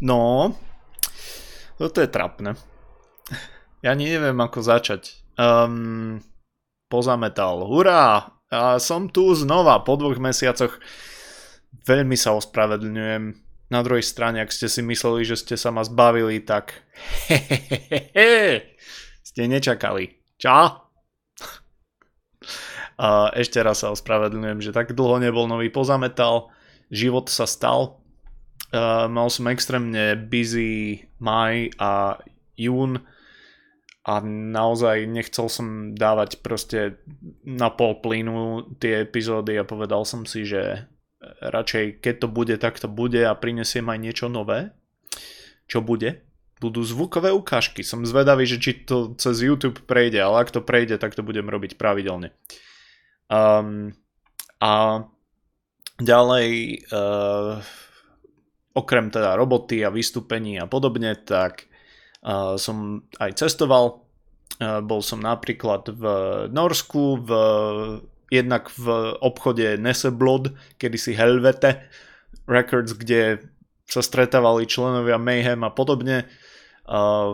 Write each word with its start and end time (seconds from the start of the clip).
No, 0.00 0.56
toto 1.76 2.00
je 2.00 2.08
trapné. 2.08 2.56
Ja 3.80 3.96
neviem, 3.96 4.36
ako 4.36 4.60
začať. 4.60 5.20
Um, 5.36 6.20
pozametal. 6.92 7.64
Hurá! 7.64 8.36
A 8.50 8.82
som 8.82 9.06
tu 9.06 9.30
znova 9.32 9.80
po 9.86 9.94
dvoch 9.94 10.18
mesiacoch. 10.18 10.76
Veľmi 11.86 12.18
sa 12.18 12.34
ospravedlňujem. 12.34 13.38
Na 13.70 13.80
druhej 13.86 14.02
strane, 14.02 14.42
ak 14.42 14.50
ste 14.50 14.66
si 14.66 14.82
mysleli, 14.82 15.22
že 15.22 15.38
ste 15.38 15.54
sa 15.54 15.70
ma 15.70 15.86
zbavili, 15.86 16.42
tak 16.42 16.74
hehehehe, 17.30 18.74
ste 19.30 19.46
nečakali. 19.46 20.18
Čau? 20.34 20.90
A 23.00 23.32
ešte 23.32 23.62
raz 23.62 23.80
sa 23.80 23.94
ospravedlňujem, 23.94 24.60
že 24.60 24.74
tak 24.74 24.92
dlho 24.92 25.22
nebol 25.22 25.46
nový 25.46 25.70
pozametal. 25.70 26.50
Život 26.90 27.30
sa 27.30 27.46
stal. 27.46 28.02
Uh, 28.70 29.10
mal 29.10 29.26
som 29.26 29.50
extrémne 29.50 30.14
busy 30.14 31.10
maj 31.18 31.74
a 31.82 32.22
jún 32.54 33.02
a 34.06 34.22
naozaj 34.24 35.10
nechcel 35.10 35.50
som 35.50 35.92
dávať 35.92 36.38
proste 36.40 37.02
na 37.42 37.68
pol 37.68 37.98
plynu 37.98 38.70
tie 38.78 39.04
epizódy 39.04 39.58
a 39.58 39.68
povedal 39.68 40.06
som 40.06 40.22
si, 40.22 40.46
že 40.46 40.86
radšej 41.20 42.00
keď 42.00 42.14
to 42.24 42.28
bude, 42.30 42.54
tak 42.56 42.80
to 42.80 42.88
bude 42.88 43.20
a 43.20 43.36
prinesiem 43.36 43.84
aj 43.92 43.98
niečo 44.00 44.26
nové. 44.32 44.72
Čo 45.68 45.84
bude? 45.84 46.24
Budú 46.60 46.84
zvukové 46.84 47.32
ukážky. 47.32 47.84
Som 47.84 48.04
zvedavý, 48.04 48.44
že 48.44 48.60
či 48.60 48.84
to 48.84 49.16
cez 49.16 49.40
YouTube 49.40 49.84
prejde, 49.84 50.20
ale 50.20 50.44
ak 50.44 50.52
to 50.52 50.60
prejde, 50.64 50.96
tak 51.00 51.16
to 51.16 51.24
budem 51.24 51.48
robiť 51.48 51.76
pravidelne. 51.76 52.32
Um, 53.30 53.96
a 54.60 55.04
ďalej, 56.02 56.48
uh, 56.92 57.64
okrem 58.76 59.10
teda 59.10 59.34
roboty 59.34 59.82
a 59.82 59.90
vystúpení 59.90 60.60
a 60.60 60.66
podobne, 60.70 61.14
tak 61.14 61.70
Uh, 62.20 62.60
som 62.60 63.00
aj 63.16 63.32
cestoval. 63.40 64.04
Uh, 64.60 64.84
bol 64.84 65.00
som 65.00 65.24
napríklad 65.24 65.88
v 65.88 66.04
Norsku, 66.52 67.16
v, 67.24 67.30
jednak 68.28 68.68
v 68.76 69.16
obchode 69.24 69.80
Neseblod, 69.80 70.52
kedysi 70.76 71.16
Helvete 71.16 71.88
Records, 72.44 72.92
kde 72.92 73.40
sa 73.88 74.04
stretávali 74.04 74.68
členovia 74.68 75.16
Mayhem 75.16 75.64
a 75.64 75.72
podobne. 75.72 76.28
Uh, 76.84 77.32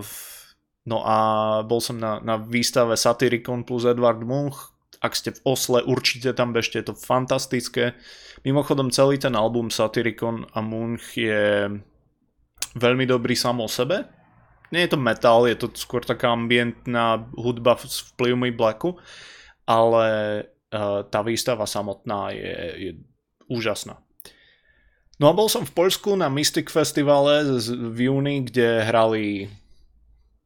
no 0.87 1.03
a 1.03 1.19
bol 1.67 1.83
som 1.83 1.99
na, 1.99 2.23
na 2.23 2.39
výstave 2.39 2.95
Satyricon 2.95 3.67
plus 3.67 3.91
Edward 3.91 4.23
Munch. 4.23 4.71
Ak 5.05 5.13
ste 5.13 5.33
v 5.37 5.43
Osle, 5.45 5.85
určite 5.85 6.33
tam 6.33 6.57
bežte, 6.57 6.81
je 6.81 6.93
to 6.93 6.97
fantastické. 6.97 7.97
Mimochodom 8.45 8.89
celý 8.89 9.21
ten 9.21 9.37
album 9.37 9.69
Satyricon 9.69 10.49
a 10.57 10.65
Munch 10.65 11.21
je 11.21 11.69
veľmi 12.77 13.05
dobrý 13.05 13.37
samo 13.37 13.65
o 13.65 13.71
sebe 13.71 14.17
nie 14.71 14.87
je 14.87 14.91
to 14.95 14.99
metal, 14.99 15.47
je 15.47 15.57
to 15.59 15.71
skôr 15.79 16.03
taká 16.03 16.35
ambientná 16.35 17.23
hudba 17.39 17.79
s 17.79 18.11
vplyvmi 18.15 18.51
blacku, 18.51 18.99
ale 19.67 20.07
uh, 20.75 21.07
tá 21.07 21.23
výstava 21.23 21.67
samotná 21.67 22.35
je, 22.35 22.57
je 22.77 22.91
úžasná. 23.47 24.03
No 25.17 25.33
a 25.33 25.37
bol 25.37 25.49
som 25.49 25.65
v 25.65 25.73
Poľsku 25.73 26.13
na 26.19 26.29
Mystic 26.29 26.69
Festivale 26.69 27.47
v 27.73 27.99
júni, 28.11 28.45
kde 28.45 28.85
hrali 28.85 29.49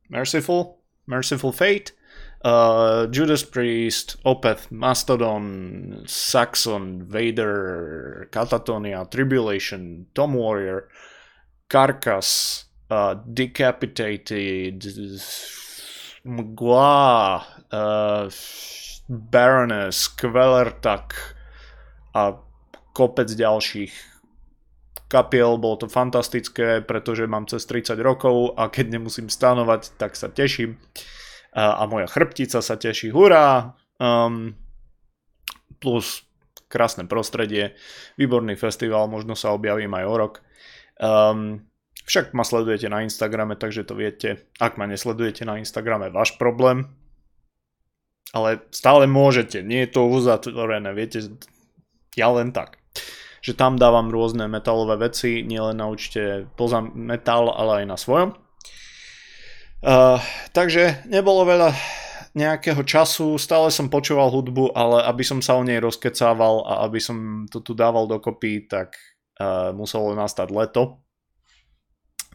Merciful, 0.06 0.78
Merciful 1.10 1.50
Fate, 1.50 1.96
uh, 2.44 3.06
Judas 3.10 3.44
Priest, 3.44 4.16
Opeth, 4.24 4.70
Mastodon, 4.70 6.04
Saxon, 6.06 7.04
Vader, 7.04 8.28
Catatonia, 8.32 9.04
Tribulation, 9.04 10.06
Tom 10.14 10.34
Warrior, 10.34 10.88
Carcass, 11.68 12.64
uh, 12.90 13.14
Decapitated, 13.26 14.84
Mgła, 16.24 17.44
uh, 17.72 18.30
Baroness, 19.08 20.08
Kvelertak 20.08 21.36
a 22.14 22.34
kopec 22.92 23.30
ďalších 23.30 23.92
kapiel, 25.10 25.58
bolo 25.58 25.76
to 25.82 25.86
fantastické, 25.90 26.78
pretože 26.78 27.26
mám 27.26 27.50
cez 27.50 27.66
30 27.66 27.98
rokov 27.98 28.54
a 28.54 28.70
keď 28.70 28.98
nemusím 28.98 29.26
stanovať, 29.26 29.98
tak 29.98 30.14
sa 30.14 30.30
teším. 30.30 30.78
A, 30.78 31.19
a 31.54 31.82
moja 31.90 32.06
chrbtica 32.06 32.62
sa 32.62 32.74
teší, 32.78 33.10
hurá! 33.10 33.74
Um, 34.00 34.54
plus 35.82 36.24
krásne 36.70 37.04
prostredie, 37.10 37.74
výborný 38.14 38.54
festival, 38.54 39.10
možno 39.10 39.34
sa 39.34 39.50
objavím 39.50 39.90
aj 39.98 40.04
o 40.06 40.14
rok. 40.14 40.34
Um, 41.02 41.66
však 42.06 42.30
ma 42.30 42.46
sledujete 42.46 42.86
na 42.86 43.02
Instagrame, 43.02 43.58
takže 43.58 43.82
to 43.82 43.98
viete. 43.98 44.46
Ak 44.62 44.78
ma 44.78 44.86
nesledujete 44.86 45.42
na 45.42 45.58
Instagrame, 45.58 46.14
váš 46.14 46.38
problém. 46.38 46.86
Ale 48.30 48.62
stále 48.70 49.10
môžete, 49.10 49.66
nie 49.66 49.82
je 49.86 49.90
to 49.98 50.06
uzatvorené, 50.06 50.94
viete, 50.94 51.34
ja 52.14 52.30
len 52.30 52.54
tak. 52.54 52.78
Že 53.42 53.58
tam 53.58 53.74
dávam 53.74 54.06
rôzne 54.12 54.46
metalové 54.46 55.10
veci, 55.10 55.42
nielen 55.42 55.82
na 55.82 55.90
účte 55.90 56.46
poza 56.54 56.78
metal, 56.82 57.50
ale 57.50 57.82
aj 57.82 57.86
na 57.90 57.98
svojom. 57.98 58.38
Uh, 59.80 60.20
takže 60.52 61.08
nebolo 61.08 61.48
veľa 61.48 61.72
nejakého 62.36 62.84
času, 62.86 63.40
stále 63.40 63.72
som 63.74 63.90
počúval 63.90 64.30
hudbu, 64.30 64.76
ale 64.76 65.02
aby 65.08 65.24
som 65.26 65.42
sa 65.42 65.58
o 65.58 65.66
nej 65.66 65.82
rozkecával 65.82 66.62
a 66.68 66.86
aby 66.86 67.02
som 67.02 67.48
to 67.50 67.58
tu 67.58 67.74
dával 67.74 68.06
dokopy, 68.06 68.70
tak 68.70 68.94
uh, 69.40 69.74
muselo 69.74 70.14
nastať 70.14 70.52
leto. 70.54 71.02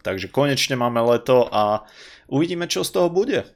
Takže 0.04 0.30
konečne 0.30 0.76
máme 0.76 1.00
leto 1.06 1.48
a 1.48 1.86
uvidíme, 2.28 2.68
čo 2.68 2.84
z 2.84 2.92
toho 2.98 3.08
bude. 3.14 3.48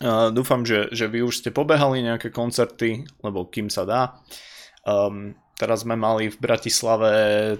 Uh, 0.00 0.32
dúfam, 0.32 0.64
že, 0.64 0.88
že 0.94 1.10
vy 1.10 1.26
už 1.26 1.44
ste 1.44 1.50
pobehali 1.52 2.06
nejaké 2.06 2.32
koncerty, 2.32 3.04
lebo 3.26 3.50
kým 3.50 3.68
sa 3.68 3.84
dá. 3.84 4.02
Um, 4.86 5.36
teraz 5.58 5.84
sme 5.84 5.98
mali 5.98 6.32
v 6.32 6.38
Bratislave 6.40 7.12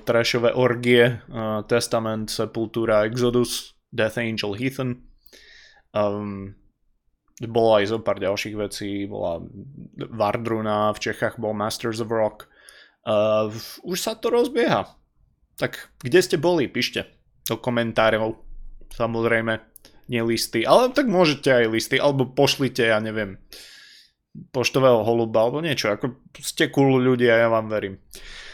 trashové 0.07 0.55
orgie, 0.57 1.19
uh, 1.29 1.61
Testament, 1.69 2.33
Sepultura, 2.33 3.05
Exodus, 3.05 3.76
Death 3.97 4.21
Angel, 4.21 4.53
Heathen. 4.53 5.09
Um, 5.97 6.53
bolo 7.41 7.81
aj 7.81 7.93
zo 7.93 7.99
pár 8.01 8.21
ďalších 8.21 8.57
vecí, 8.57 9.09
bola 9.09 9.41
Vardruna, 9.97 10.93
v 10.93 11.03
Čechách 11.11 11.41
bol 11.41 11.57
Masters 11.57 12.05
of 12.05 12.13
Rock. 12.13 12.49
Uh, 13.09 13.49
už 13.85 13.97
sa 13.97 14.13
to 14.17 14.29
rozbieha. 14.29 14.89
Tak 15.57 15.97
kde 16.05 16.21
ste 16.21 16.37
boli? 16.37 16.69
Píšte 16.69 17.09
do 17.49 17.57
komentárov. 17.57 18.37
Samozrejme, 18.93 19.61
nie 20.09 20.23
listy, 20.23 20.63
ale 20.63 20.95
tak 20.95 21.11
môžete 21.11 21.51
aj 21.51 21.67
listy, 21.71 21.97
alebo 21.99 22.29
pošlite, 22.29 22.87
ja 22.87 23.03
neviem, 23.03 23.41
poštového 24.55 25.03
holuba, 25.03 25.47
alebo 25.47 25.59
niečo, 25.65 25.91
ako 25.91 26.23
ste 26.39 26.71
cool 26.71 27.03
ľudia, 27.03 27.47
ja 27.47 27.49
vám 27.51 27.67
verím. 27.67 27.99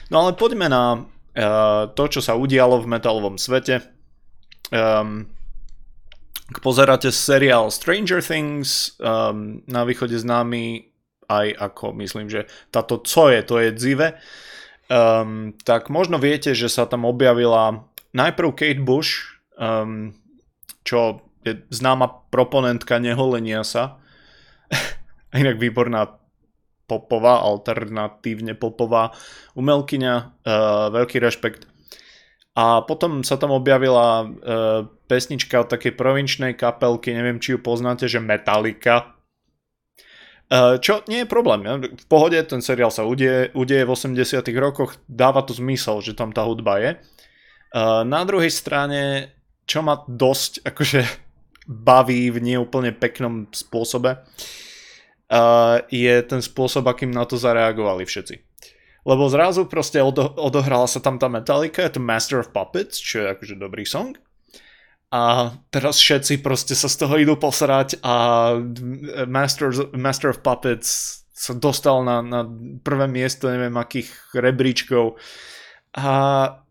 No 0.08 0.24
ale 0.24 0.36
poďme 0.36 0.66
na 0.72 0.96
uh, 0.96 1.88
to, 1.92 2.04
čo 2.08 2.20
sa 2.24 2.36
udialo 2.36 2.80
v 2.82 2.90
metalovom 2.90 3.36
svete. 3.36 3.84
Um, 4.72 5.28
ak 6.48 6.64
pozeráte 6.64 7.12
seriál 7.12 7.68
Stranger 7.68 8.24
Things, 8.24 8.96
um, 9.00 9.60
na 9.68 9.84
východe 9.84 10.16
známy 10.16 10.88
aj 11.28 11.48
ako, 11.56 11.96
myslím, 12.00 12.28
že 12.28 12.48
táto 12.68 13.00
co 13.00 13.32
je, 13.32 13.40
to 13.44 13.56
je 13.60 13.68
dzive, 13.72 14.08
um, 14.92 15.56
tak 15.64 15.88
možno 15.88 16.20
viete, 16.20 16.52
že 16.52 16.68
sa 16.68 16.84
tam 16.84 17.08
objavila 17.08 17.88
najprv 18.12 18.52
Kate 18.52 18.84
Bush, 18.84 19.40
um, 19.56 20.12
čo 20.84 21.24
je 21.44 21.56
známa 21.72 22.28
proponentka 22.28 23.00
neholenia 23.00 23.64
sa, 23.64 23.96
inak 25.32 25.56
výborná 25.56 26.20
popová, 26.84 27.40
alternatívne 27.40 28.52
popová 28.52 29.16
umelkyňa, 29.56 30.14
uh, 30.20 30.92
veľký 30.92 31.16
rešpekt. 31.16 31.71
A 32.52 32.84
potom 32.84 33.24
sa 33.24 33.40
tam 33.40 33.56
objavila 33.56 34.28
uh, 34.28 34.84
pesnička 35.08 35.64
od 35.64 35.72
takej 35.72 35.96
provinčnej 35.96 36.52
kapelky, 36.52 37.16
neviem 37.16 37.40
či 37.40 37.56
ju 37.56 37.58
poznáte, 37.64 38.04
že 38.04 38.20
Metallica. 38.20 39.16
Uh, 40.52 40.76
čo 40.76 41.00
nie 41.08 41.24
je 41.24 41.32
problém, 41.32 41.64
ja? 41.64 41.80
v 41.80 42.06
pohode 42.12 42.36
ten 42.44 42.60
seriál 42.60 42.92
sa 42.92 43.08
udie, 43.08 43.48
udie 43.56 43.88
v 43.88 43.96
80 43.96 44.44
rokoch, 44.60 45.00
dáva 45.08 45.40
to 45.48 45.56
zmysel, 45.56 46.04
že 46.04 46.12
tam 46.12 46.28
tá 46.28 46.44
hudba 46.44 46.76
je. 46.76 46.90
Uh, 47.72 48.04
na 48.04 48.20
druhej 48.28 48.52
strane, 48.52 49.32
čo 49.64 49.80
ma 49.80 50.04
dosť 50.04 50.68
akože 50.68 51.00
baví 51.64 52.28
v 52.28 52.52
neúplne 52.52 52.92
peknom 52.92 53.48
spôsobe, 53.48 54.20
uh, 54.20 55.80
je 55.88 56.14
ten 56.20 56.44
spôsob, 56.44 56.84
akým 56.84 57.08
na 57.08 57.24
to 57.24 57.40
zareagovali 57.40 58.04
všetci. 58.04 58.51
Lebo 59.02 59.26
zrazu 59.26 59.66
proste 59.66 59.98
odo- 59.98 60.34
odohrala 60.38 60.86
sa 60.86 61.02
tam 61.02 61.18
tá 61.18 61.26
Metallica, 61.26 61.82
je 61.82 61.98
to 61.98 62.02
Master 62.02 62.38
of 62.38 62.54
Puppets, 62.54 63.02
čo 63.02 63.26
je 63.26 63.26
akože 63.34 63.54
dobrý 63.58 63.82
song. 63.82 64.14
A 65.12 65.52
teraz 65.68 66.00
všetci 66.00 66.40
proste 66.40 66.72
sa 66.72 66.88
z 66.88 66.96
toho 66.96 67.20
idú 67.20 67.36
posrať 67.36 68.00
a 68.00 68.56
Master, 69.28 69.92
Master 69.92 70.32
of 70.32 70.40
Puppets 70.40 71.20
sa 71.36 71.52
dostal 71.58 72.06
na, 72.06 72.22
na 72.22 72.46
prvé 72.86 73.10
miesto 73.10 73.50
neviem 73.50 73.74
akých 73.74 74.08
rebríčkov 74.30 75.18
A 75.92 76.08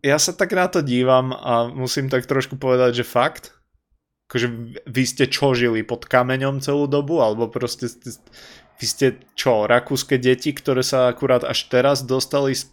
ja 0.02 0.18
sa 0.18 0.34
tak 0.34 0.50
na 0.56 0.66
to 0.66 0.82
dívam 0.82 1.30
a 1.30 1.70
musím 1.70 2.10
tak 2.10 2.26
trošku 2.26 2.58
povedať, 2.58 3.02
že 3.02 3.06
fakt, 3.06 3.54
akože 4.26 4.48
vy 4.82 5.02
ste 5.06 5.30
čo 5.30 5.54
žili 5.54 5.86
pod 5.86 6.10
kameňom 6.10 6.58
celú 6.58 6.90
dobu, 6.90 7.22
alebo 7.22 7.46
proste 7.46 7.86
ste, 7.86 8.18
vy 8.82 8.86
ste 8.90 9.06
čo, 9.38 9.70
rakúske 9.70 10.18
deti, 10.18 10.50
ktoré 10.50 10.82
sa 10.82 11.06
akurát 11.06 11.46
až 11.46 11.70
teraz 11.70 12.02
dostali 12.02 12.58
z 12.58 12.66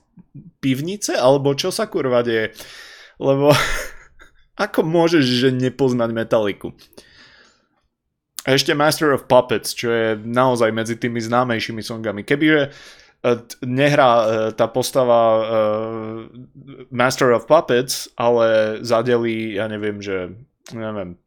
pivnice, 0.57 1.13
alebo 1.13 1.53
čo 1.53 1.69
sa 1.69 1.85
kurva 1.85 2.25
deje? 2.25 2.57
Lebo 3.21 3.53
ako 4.65 4.81
môžeš, 4.81 5.23
že 5.23 5.49
nepoznať 5.53 6.09
metaliku? 6.09 6.73
A 8.49 8.57
ešte 8.57 8.73
Master 8.73 9.13
of 9.13 9.29
Puppets, 9.29 9.77
čo 9.77 9.93
je 9.93 10.17
naozaj 10.17 10.73
medzi 10.73 10.97
tými 10.97 11.21
známejšími 11.21 11.85
songami. 11.85 12.25
Kebyže 12.25 12.73
E, 13.19 13.35
nehrá 13.67 14.11
e, 14.15 14.25
tá 14.55 14.71
postava 14.71 15.19
uh, 15.43 16.23
Master 16.87 17.35
of 17.35 17.51
Puppets, 17.51 18.07
ale 18.15 18.79
zadelí, 18.79 19.59
ja 19.59 19.67
neviem, 19.67 19.99
že 19.99 20.31
neviem, 20.71 21.19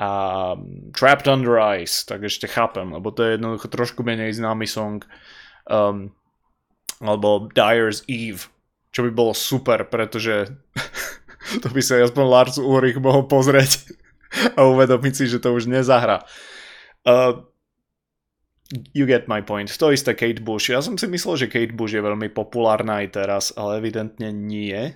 a 0.00 0.10
Trapped 0.96 1.28
Under 1.28 1.60
Ice, 1.76 2.08
tak 2.08 2.24
ešte 2.24 2.48
chápem, 2.48 2.88
lebo 2.88 3.12
to 3.12 3.20
je 3.20 3.36
jednoducho 3.36 3.68
trošku 3.68 4.00
menej 4.00 4.32
známy 4.32 4.64
song. 4.64 5.04
Um, 5.68 6.16
alebo 7.04 7.52
Dyer's 7.52 8.00
Eve, 8.08 8.48
čo 8.96 9.04
by 9.04 9.10
bolo 9.12 9.36
super, 9.36 9.84
pretože 9.84 10.56
to 11.62 11.68
by 11.68 11.84
sa 11.84 12.00
aspoň 12.00 12.24
Lars 12.24 12.56
Ulrich 12.56 12.96
mohol 12.96 13.28
pozrieť 13.28 13.92
a 14.56 14.64
uvedomiť 14.64 15.12
si, 15.12 15.24
že 15.28 15.36
to 15.36 15.52
už 15.52 15.68
nezahra. 15.68 16.24
Uh, 17.04 17.44
You 18.94 19.02
get 19.02 19.26
my 19.26 19.42
point. 19.42 19.66
To 19.66 19.90
isté 19.90 20.14
Kate 20.14 20.38
Bush. 20.38 20.70
Ja 20.70 20.78
som 20.78 20.94
si 20.94 21.10
myslel, 21.10 21.34
že 21.42 21.50
Kate 21.50 21.74
Bush 21.74 21.90
je 21.90 21.98
veľmi 21.98 22.30
populárna 22.30 23.02
aj 23.02 23.08
teraz, 23.10 23.44
ale 23.58 23.82
evidentne 23.82 24.30
nie. 24.30 24.94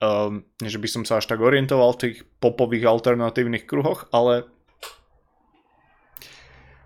Um, 0.00 0.48
že 0.64 0.80
by 0.80 0.88
som 0.88 1.02
sa 1.04 1.20
až 1.20 1.28
tak 1.28 1.44
orientoval 1.44 1.92
v 1.92 2.00
tých 2.00 2.16
popových 2.40 2.88
alternatívnych 2.88 3.68
kruhoch, 3.68 4.08
ale 4.16 4.48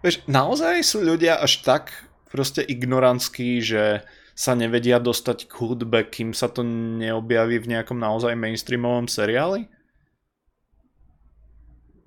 vieš, 0.02 0.26
naozaj 0.26 0.82
sú 0.82 0.98
ľudia 1.06 1.38
až 1.38 1.62
tak 1.62 1.94
proste 2.26 2.66
ignorantskí, 2.66 3.62
že 3.62 4.02
sa 4.34 4.58
nevedia 4.58 4.98
dostať 4.98 5.46
k 5.46 5.52
hudbe, 5.62 6.10
kým 6.10 6.34
sa 6.34 6.50
to 6.50 6.66
neobjaví 6.66 7.62
v 7.62 7.70
nejakom 7.78 8.02
naozaj 8.02 8.34
mainstreamovom 8.34 9.06
seriáli? 9.06 9.70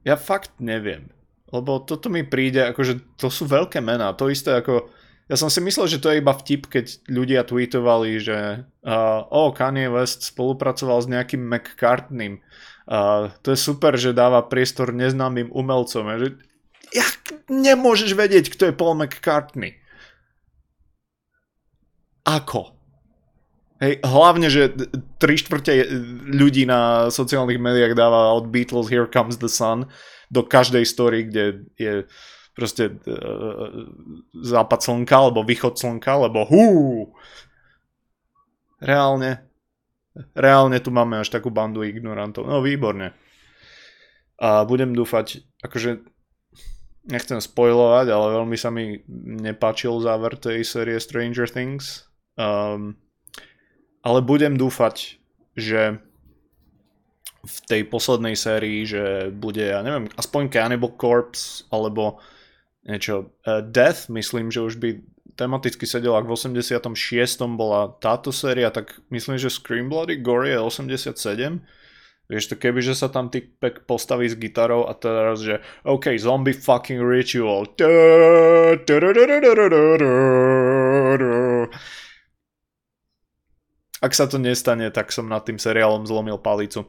Ja 0.03 0.19
fakt 0.19 0.59
neviem. 0.59 1.07
Lebo 1.55 1.79
toto 1.79 2.11
mi 2.11 2.27
príde, 2.27 2.67
akože 2.67 3.15
to 3.15 3.31
sú 3.31 3.47
veľké 3.47 3.79
mená. 3.79 4.11
To 4.19 4.27
isté 4.27 4.59
ako... 4.59 4.91
Ja 5.27 5.35
som 5.35 5.51
si 5.51 5.59
myslel, 5.59 5.91
že 5.91 5.99
to 5.99 6.07
je 6.07 6.23
iba 6.23 6.31
vtip, 6.31 6.71
keď 6.71 7.03
ľudia 7.11 7.43
tweetovali, 7.43 8.15
že 8.23 8.63
uh, 8.63 9.27
oh, 9.27 9.51
Kanye 9.51 9.91
West 9.91 10.23
spolupracoval 10.23 11.03
s 11.03 11.11
nejakým 11.11 11.43
McCartneym. 11.43 12.39
Uh, 12.87 13.27
to 13.43 13.51
je 13.51 13.59
super, 13.59 13.99
že 13.99 14.15
dáva 14.15 14.47
priestor 14.47 14.95
neznámym 14.95 15.51
umelcom. 15.51 16.07
Že, 16.15 16.39
jak 16.95 17.19
nemôžeš 17.51 18.15
vedieť, 18.15 18.55
kto 18.55 18.71
je 18.71 18.77
Paul 18.79 18.95
McCartney? 18.95 19.75
Ako? 22.23 22.71
Hej, 23.83 23.99
hlavne, 24.07 24.47
že 24.47 24.73
tri 25.21 25.35
štvrte 25.37 25.91
ľudí 26.23 26.63
na 26.63 27.11
sociálnych 27.11 27.61
médiách 27.61 27.93
dáva 27.99 28.33
od 28.33 28.47
Beatles 28.47 28.89
Here 28.89 29.05
Comes 29.11 29.37
the 29.37 29.51
Sun 29.51 29.91
do 30.31 30.41
každej 30.41 30.87
story, 30.87 31.27
kde 31.27 31.67
je 31.77 32.07
proste 32.57 32.89
uh, 32.89 33.85
západ 34.33 34.79
slnka, 34.81 35.13
alebo 35.13 35.45
východ 35.45 35.77
slnka, 35.77 36.25
lebo 36.25 36.41
hú! 36.49 36.65
Reálne, 38.81 39.45
reálne 40.33 40.81
tu 40.81 40.89
máme 40.89 41.21
až 41.21 41.29
takú 41.29 41.53
bandu 41.53 41.85
ignorantov. 41.85 42.49
No 42.49 42.65
výborne. 42.65 43.13
A 44.41 44.65
budem 44.65 44.93
dúfať, 44.93 45.45
akože 45.61 46.01
nechcem 47.09 47.41
spoilovať, 47.41 48.09
ale 48.09 48.37
veľmi 48.41 48.57
sa 48.57 48.69
mi 48.69 49.01
nepáčil 49.41 49.97
záver 50.01 50.37
tej 50.37 50.61
série 50.61 50.97
Stranger 51.01 51.49
Things. 51.49 52.05
Um, 52.37 53.01
ale 54.05 54.21
budem 54.21 54.59
dúfať, 54.59 55.17
že 55.57 55.97
v 57.47 57.57
tej 57.65 57.81
poslednej 57.87 58.35
sérii, 58.35 58.83
že 58.83 59.31
bude, 59.31 59.63
ja 59.63 59.79
neviem, 59.81 60.11
aspoň 60.19 60.51
Cannibal 60.51 60.93
Corpse, 60.99 61.63
alebo 61.71 62.19
niečo. 62.87 63.29
Uh, 63.43 63.59
Death, 63.61 64.07
myslím, 64.07 64.49
že 64.49 64.63
už 64.63 64.79
by 64.79 65.03
tematicky 65.37 65.85
sedel, 65.85 66.17
ak 66.17 66.25
v 66.25 66.33
86. 66.33 66.89
bola 67.53 67.93
táto 68.01 68.33
séria, 68.33 68.73
tak 68.73 68.97
myslím, 69.13 69.37
že 69.37 69.53
Scream 69.53 69.85
Bloody 69.91 70.17
Gore 70.17 70.49
je 70.49 70.59
87. 70.59 71.61
Vieš 72.27 72.51
to, 72.51 72.55
keby, 72.59 72.83
že 72.83 72.91
sa 72.91 73.07
tam 73.07 73.31
typek 73.31 73.87
postaví 73.87 74.27
s 74.27 74.35
gitarou 74.35 74.83
a 74.83 74.91
teraz, 74.91 75.39
že 75.39 75.63
OK, 75.87 76.11
zombie 76.19 76.51
fucking 76.51 76.99
ritual. 76.99 77.63
Ak 84.03 84.11
sa 84.11 84.27
to 84.27 84.37
nestane, 84.43 84.91
tak 84.91 85.15
som 85.15 85.31
nad 85.31 85.47
tým 85.47 85.55
seriálom 85.55 86.03
zlomil 86.03 86.35
palicu 86.35 86.83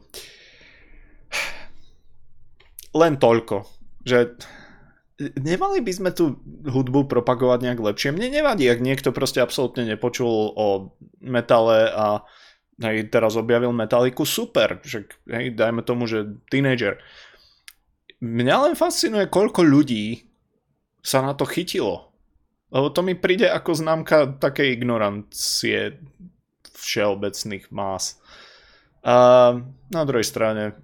len 3.01 3.15
toľko, 3.15 3.63
že 4.03 4.35
nemali 5.19 5.83
by 5.83 5.93
sme 5.93 6.11
tú 6.15 6.39
hudbu 6.63 7.11
propagovať 7.11 7.59
nejak 7.67 7.81
lepšie. 7.83 8.15
Mne 8.15 8.31
nevadí, 8.31 8.71
ak 8.71 8.79
niekto 8.79 9.11
proste 9.11 9.43
absolútne 9.43 9.83
nepočul 9.85 10.55
o 10.55 10.95
metale 11.19 11.91
a 11.91 12.23
hej, 12.79 13.11
teraz 13.11 13.35
objavil 13.35 13.75
metaliku, 13.75 14.23
super, 14.23 14.79
že 14.87 15.11
hej, 15.27 15.59
dajme 15.59 15.83
tomu, 15.83 16.07
že 16.07 16.39
teenager. 16.49 17.03
Mňa 18.23 18.71
len 18.71 18.75
fascinuje, 18.79 19.31
koľko 19.31 19.63
ľudí 19.63 20.27
sa 21.03 21.23
na 21.23 21.35
to 21.35 21.47
chytilo. 21.47 22.11
Lebo 22.69 22.93
to 22.93 23.01
mi 23.01 23.15
príde 23.17 23.49
ako 23.49 23.75
známka 23.75 24.39
takej 24.39 24.77
ignorancie 24.77 25.99
všeobecných 26.75 27.71
más. 27.73 28.21
A 29.03 29.57
na 29.89 30.03
druhej 30.05 30.27
strane, 30.27 30.77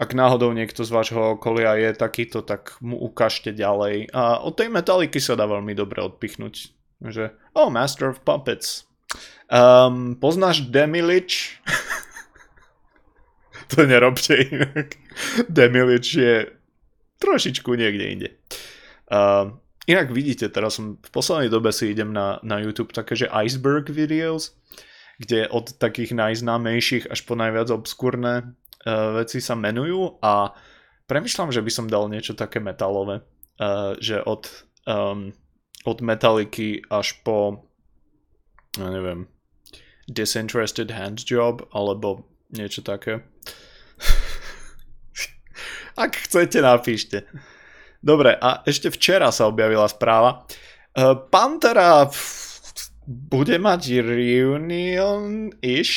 ak 0.00 0.16
náhodou 0.16 0.56
niekto 0.56 0.80
z 0.80 0.90
vášho 0.96 1.36
okolia 1.36 1.76
je 1.76 1.92
takýto, 1.92 2.40
tak 2.40 2.80
mu 2.80 2.96
ukážte 2.96 3.52
ďalej. 3.52 4.08
A 4.16 4.40
od 4.40 4.56
tej 4.56 4.72
metaliky 4.72 5.20
sa 5.20 5.36
dá 5.36 5.44
veľmi 5.44 5.76
dobre 5.76 6.00
odpichnúť. 6.00 6.72
Že, 7.04 7.36
oh, 7.52 7.68
Master 7.68 8.16
of 8.16 8.24
Puppets. 8.24 8.88
Um, 9.52 10.16
poznáš 10.16 10.72
Demilich? 10.72 11.60
to 13.76 13.84
nerobte 13.84 14.40
inak. 14.40 14.96
Demilich 15.52 16.16
je 16.16 16.48
trošičku 17.20 17.68
niekde 17.76 18.04
inde. 18.08 18.28
Um, 19.12 19.60
inak 19.84 20.16
vidíte, 20.16 20.48
teraz 20.48 20.80
som 20.80 20.96
v 20.96 21.10
poslednej 21.12 21.52
dobe 21.52 21.76
si 21.76 21.92
idem 21.92 22.08
na, 22.08 22.40
na 22.40 22.56
YouTube 22.56 22.96
také, 22.96 23.20
že 23.20 23.28
iceberg 23.28 23.92
videos, 23.92 24.56
kde 25.20 25.44
od 25.52 25.76
takých 25.76 26.16
najznámejších 26.16 27.12
až 27.12 27.20
po 27.28 27.36
najviac 27.36 27.68
obskúrne 27.68 28.48
uh, 28.48 28.59
veci 28.88 29.44
sa 29.44 29.58
menujú 29.58 30.22
a 30.24 30.48
premyšľam, 31.04 31.52
že 31.52 31.60
by 31.60 31.70
som 31.74 31.90
dal 31.90 32.08
niečo 32.08 32.32
také 32.32 32.62
metalové, 32.62 33.20
uh, 33.60 33.92
že 34.00 34.24
od, 34.24 34.48
um, 34.88 35.28
od 35.84 35.98
metaliky 36.00 36.80
až 36.88 37.20
po 37.20 37.68
ja 38.78 38.86
neviem 38.86 39.26
disinterested 40.06 40.94
hand 40.94 41.26
job 41.26 41.66
alebo 41.74 42.22
niečo 42.54 42.82
také. 42.82 43.22
Ak 46.02 46.16
chcete, 46.16 46.62
napíšte. 46.62 47.22
Dobre, 48.00 48.32
a 48.32 48.64
ešte 48.64 48.88
včera 48.88 49.28
sa 49.28 49.44
objavila 49.46 49.88
správa. 49.90 50.46
Uh, 50.96 51.14
Pantera 51.28 52.08
bude 53.06 53.58
mať 53.60 54.00
reunion-ish, 54.00 55.96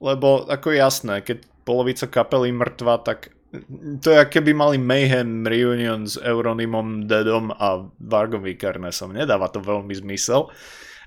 lebo 0.00 0.48
ako 0.48 0.72
jasné, 0.72 1.20
keď 1.20 1.44
polovica 1.64 2.08
kapely 2.08 2.52
mŕtva, 2.54 3.02
tak 3.04 3.34
to 4.00 4.14
je 4.14 4.22
keby 4.30 4.54
mali 4.54 4.78
Mayhem 4.78 5.42
reunion 5.42 6.06
s 6.06 6.14
Euronymom 6.14 7.10
Deadom 7.10 7.50
a 7.50 7.82
Vargom 7.98 8.46
Vikernesom. 8.46 9.10
Nedáva 9.10 9.50
to 9.50 9.58
veľmi 9.58 9.90
zmysel. 9.90 10.46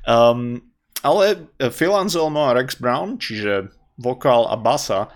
Um, 0.04 0.60
ale 1.00 1.48
Phil 1.72 1.96
Anselmo 1.96 2.52
a 2.52 2.56
Rex 2.56 2.76
Brown, 2.76 3.16
čiže 3.16 3.72
vokál 3.96 4.52
a 4.52 4.60
basa 4.60 5.08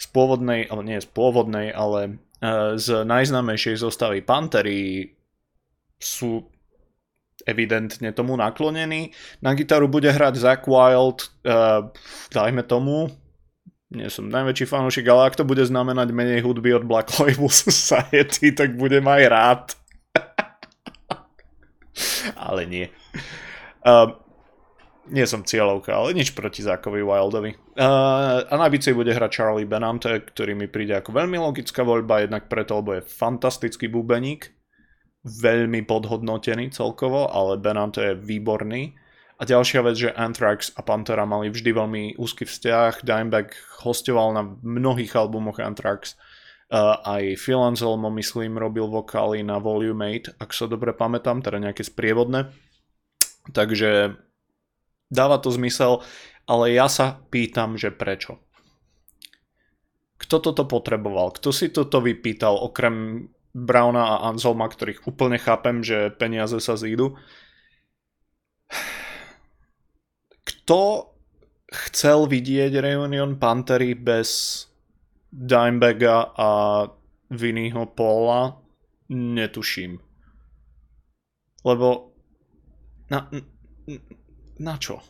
z 0.00 0.08
pôvodnej, 0.08 0.72
ale 0.72 0.82
nie 0.88 0.98
z 1.04 1.08
pôvodnej, 1.12 1.68
ale 1.68 2.16
uh, 2.40 2.80
z 2.80 3.04
najznámejšej 3.04 3.84
zostavy 3.84 4.24
Pantery 4.24 5.12
sú 6.00 6.48
evidentne 7.44 8.08
tomu 8.16 8.40
naklonení. 8.40 9.12
Na 9.44 9.52
gitaru 9.52 9.84
bude 9.84 10.08
hrať 10.08 10.34
Zack 10.40 10.64
Wild, 10.64 11.28
uh, 11.44 11.92
dajme 12.32 12.64
tomu, 12.64 13.12
nie 13.92 14.08
som 14.08 14.32
najväčší 14.32 14.64
fanúšik, 14.64 15.06
ale 15.06 15.28
ak 15.28 15.36
to 15.36 15.44
bude 15.44 15.62
znamenať 15.62 16.08
menej 16.16 16.40
hudby 16.40 16.72
od 16.72 16.88
Black 16.88 17.12
Label 17.20 17.52
Society, 17.64 18.56
tak 18.56 18.74
budem 18.80 19.04
aj 19.04 19.22
rád. 19.28 19.62
ale 22.48 22.64
nie. 22.64 22.86
Uh, 23.84 24.16
nie 25.12 25.28
som 25.28 25.44
cieľovka, 25.44 25.92
ale 25.92 26.16
nič 26.16 26.32
proti 26.32 26.64
Zákovi 26.64 27.04
Wildovi. 27.04 27.52
Uh, 27.76 28.46
a 28.48 28.54
na 28.56 28.66
bici 28.72 28.96
bude 28.96 29.12
hrať 29.12 29.30
Charlie 29.30 29.68
Benamte, 29.68 30.24
ktorý 30.24 30.56
mi 30.56 30.70
príde 30.70 30.96
ako 30.96 31.12
veľmi 31.12 31.36
logická 31.36 31.84
voľba, 31.84 32.24
jednak 32.24 32.48
preto, 32.48 32.80
lebo 32.80 32.96
je 32.96 33.04
fantastický 33.04 33.92
bubeník, 33.92 34.54
veľmi 35.26 35.84
podhodnotený 35.84 36.72
celkovo, 36.72 37.28
ale 37.28 37.60
Benamte 37.60 38.14
je 38.14 38.14
výborný. 38.16 38.96
A 39.40 39.42
ďalšia 39.48 39.80
vec, 39.82 39.96
že 39.98 40.14
Anthrax 40.14 40.70
a 40.76 40.84
Pantera 40.84 41.24
mali 41.24 41.48
vždy 41.48 41.70
veľmi 41.72 42.02
úzky 42.20 42.44
vzťah, 42.44 43.02
Dimebag 43.02 43.56
hostoval 43.82 44.28
na 44.36 44.42
mnohých 44.60 45.16
albumoch 45.18 45.58
Anthrax, 45.58 46.14
uh, 46.70 47.00
aj 47.02 47.40
Phil 47.40 47.58
Anselmo, 47.58 48.12
myslím, 48.14 48.60
robil 48.60 48.86
vokály 48.86 49.42
na 49.42 49.58
Volume 49.58 50.20
8, 50.20 50.38
ak 50.38 50.50
sa 50.54 50.70
dobre 50.70 50.94
pamätám, 50.94 51.42
teda 51.42 51.58
nejaké 51.58 51.82
sprievodné. 51.82 52.52
Takže 53.50 54.14
dáva 55.10 55.36
to 55.42 55.50
zmysel, 55.50 56.06
ale 56.46 56.72
ja 56.72 56.86
sa 56.86 57.18
pýtam, 57.32 57.74
že 57.74 57.90
prečo. 57.90 58.38
Kto 60.22 60.38
toto 60.38 60.64
potreboval? 60.70 61.34
Kto 61.34 61.50
si 61.50 61.66
toto 61.74 61.98
vypýtal, 61.98 62.54
okrem 62.54 63.26
Browna 63.52 64.16
a 64.16 64.32
Anselma, 64.32 64.70
ktorých 64.70 65.04
úplne 65.04 65.36
chápem, 65.36 65.84
že 65.84 66.14
peniaze 66.14 66.56
sa 66.62 66.78
zídu? 66.78 67.18
Kto 70.62 71.10
chcel 71.66 72.30
vidieť 72.30 72.70
Reunion 72.78 73.34
Pantery 73.34 73.98
bez 73.98 74.62
Dimebaga 75.26 76.30
a 76.38 76.50
Vinnyho 77.34 77.90
Paula? 77.90 78.62
Netuším. 79.10 79.98
Lebo 81.66 82.14
na, 83.10 83.26
na 84.62 84.74
čo? 84.78 85.02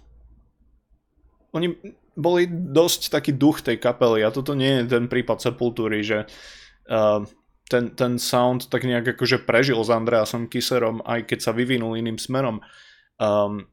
Oni 1.53 1.69
boli 2.17 2.49
dosť 2.49 3.13
taký 3.13 3.37
duch 3.37 3.61
tej 3.61 3.77
kapely 3.77 4.25
a 4.25 4.33
toto 4.33 4.57
nie 4.57 4.81
je 4.81 4.89
ten 4.89 5.05
prípad 5.05 5.37
Sepultúry, 5.41 6.01
že 6.01 6.25
uh, 6.89 7.21
ten, 7.69 7.93
ten 7.93 8.17
sound 8.17 8.73
tak 8.73 8.85
nejak 8.89 9.17
akože 9.17 9.45
prežil 9.45 9.81
s 9.81 9.93
Andreasom 9.93 10.49
Kiserom, 10.49 11.05
aj 11.05 11.29
keď 11.29 11.39
sa 11.45 11.53
vyvinul 11.53 11.97
iným 11.97 12.17
smerom. 12.17 12.61
Um, 13.21 13.72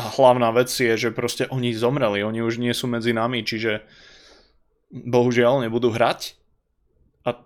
a 0.00 0.02
hlavná 0.16 0.48
vec 0.56 0.72
je, 0.72 0.96
že 0.96 1.12
proste 1.12 1.44
oni 1.52 1.76
zomreli, 1.76 2.24
oni 2.24 2.40
už 2.40 2.56
nie 2.56 2.72
sú 2.72 2.88
medzi 2.88 3.12
nami, 3.12 3.44
čiže 3.44 3.84
bohužiaľ 4.88 5.68
nebudú 5.68 5.92
hrať. 5.92 6.40
A 7.28 7.44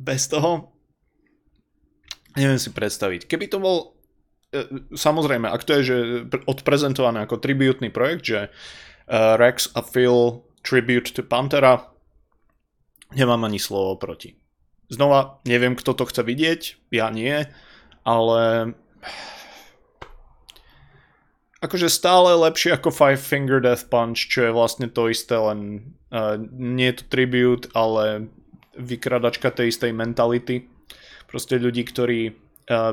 bez 0.00 0.32
toho 0.32 0.72
neviem 2.32 2.56
si 2.56 2.72
predstaviť. 2.72 3.28
Keby 3.28 3.52
to 3.52 3.60
bol 3.60 3.94
E, 4.54 4.62
samozrejme, 4.94 5.50
ak 5.50 5.66
to 5.66 5.82
je 5.82 5.82
že 5.82 5.96
odprezentované 6.46 7.26
ako 7.26 7.42
tributný 7.42 7.90
projekt, 7.90 8.30
že 8.30 8.40
uh, 8.46 9.34
Rex 9.34 9.74
a 9.74 9.82
Phil 9.82 10.46
tribute 10.62 11.10
to 11.10 11.26
Pantera, 11.26 11.90
nemám 13.18 13.50
ani 13.50 13.58
slovo 13.58 13.98
proti. 13.98 14.38
Znova, 14.86 15.42
neviem, 15.42 15.74
kto 15.74 15.98
to 15.98 16.06
chce 16.06 16.22
vidieť, 16.22 16.60
ja 16.94 17.10
nie, 17.10 17.50
ale 18.06 18.72
akože 21.64 21.88
stále 21.88 22.36
lepšie 22.36 22.76
ako 22.76 22.92
Five 22.92 23.24
Finger 23.24 23.64
Death 23.64 23.88
Punch, 23.88 24.28
čo 24.28 24.44
je 24.44 24.52
vlastne 24.52 24.92
to 24.92 25.08
isté, 25.08 25.32
len 25.40 25.90
uh, 26.12 26.36
nie 26.52 26.92
je 26.92 27.00
to 27.00 27.04
tribute, 27.08 27.72
ale 27.72 28.28
vykradačka 28.76 29.48
tej 29.48 29.72
istej 29.72 29.96
mentality. 29.96 30.68
Proste 31.24 31.56
ľudí, 31.56 31.82
ktorí 31.88 32.44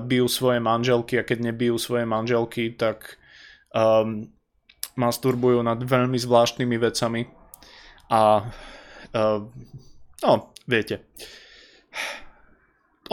bijú 0.03 0.27
svoje 0.27 0.59
manželky 0.59 1.15
a 1.15 1.23
keď 1.23 1.51
nebijú 1.51 1.79
svoje 1.79 2.03
manželky, 2.03 2.75
tak 2.75 3.15
um, 3.71 4.27
masturbujú 4.99 5.63
nad 5.63 5.79
veľmi 5.79 6.19
zvláštnymi 6.19 6.75
vecami 6.75 7.21
a 8.11 8.51
uh, 9.15 9.39
no, 10.27 10.33
viete. 10.67 11.07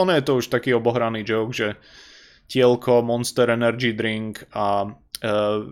Ono 0.03 0.11
je 0.11 0.23
to 0.27 0.43
už 0.43 0.50
taký 0.50 0.75
obohraný 0.75 1.23
joke, 1.23 1.55
že 1.55 1.79
tielko, 2.50 3.07
Monster 3.07 3.55
Energy 3.55 3.95
Drink 3.95 4.50
a 4.55 4.91
uh, 5.22 5.68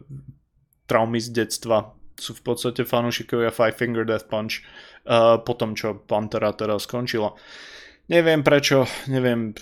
traumy 0.87 1.19
z 1.19 1.29
detstva 1.33 1.93
sú 2.17 2.33
v 2.33 2.43
podstate 2.43 2.83
fanúšikovia 2.89 3.53
Five 3.53 3.77
Finger 3.77 4.05
Death 4.09 4.27
Punch 4.27 4.65
uh, 5.05 5.37
po 5.41 5.53
tom, 5.53 5.77
čo 5.77 6.01
Pantera 6.01 6.53
teraz 6.57 6.89
skončila. 6.89 7.37
Neviem 8.09 8.47
prečo, 8.47 8.87
neviem 9.11 9.53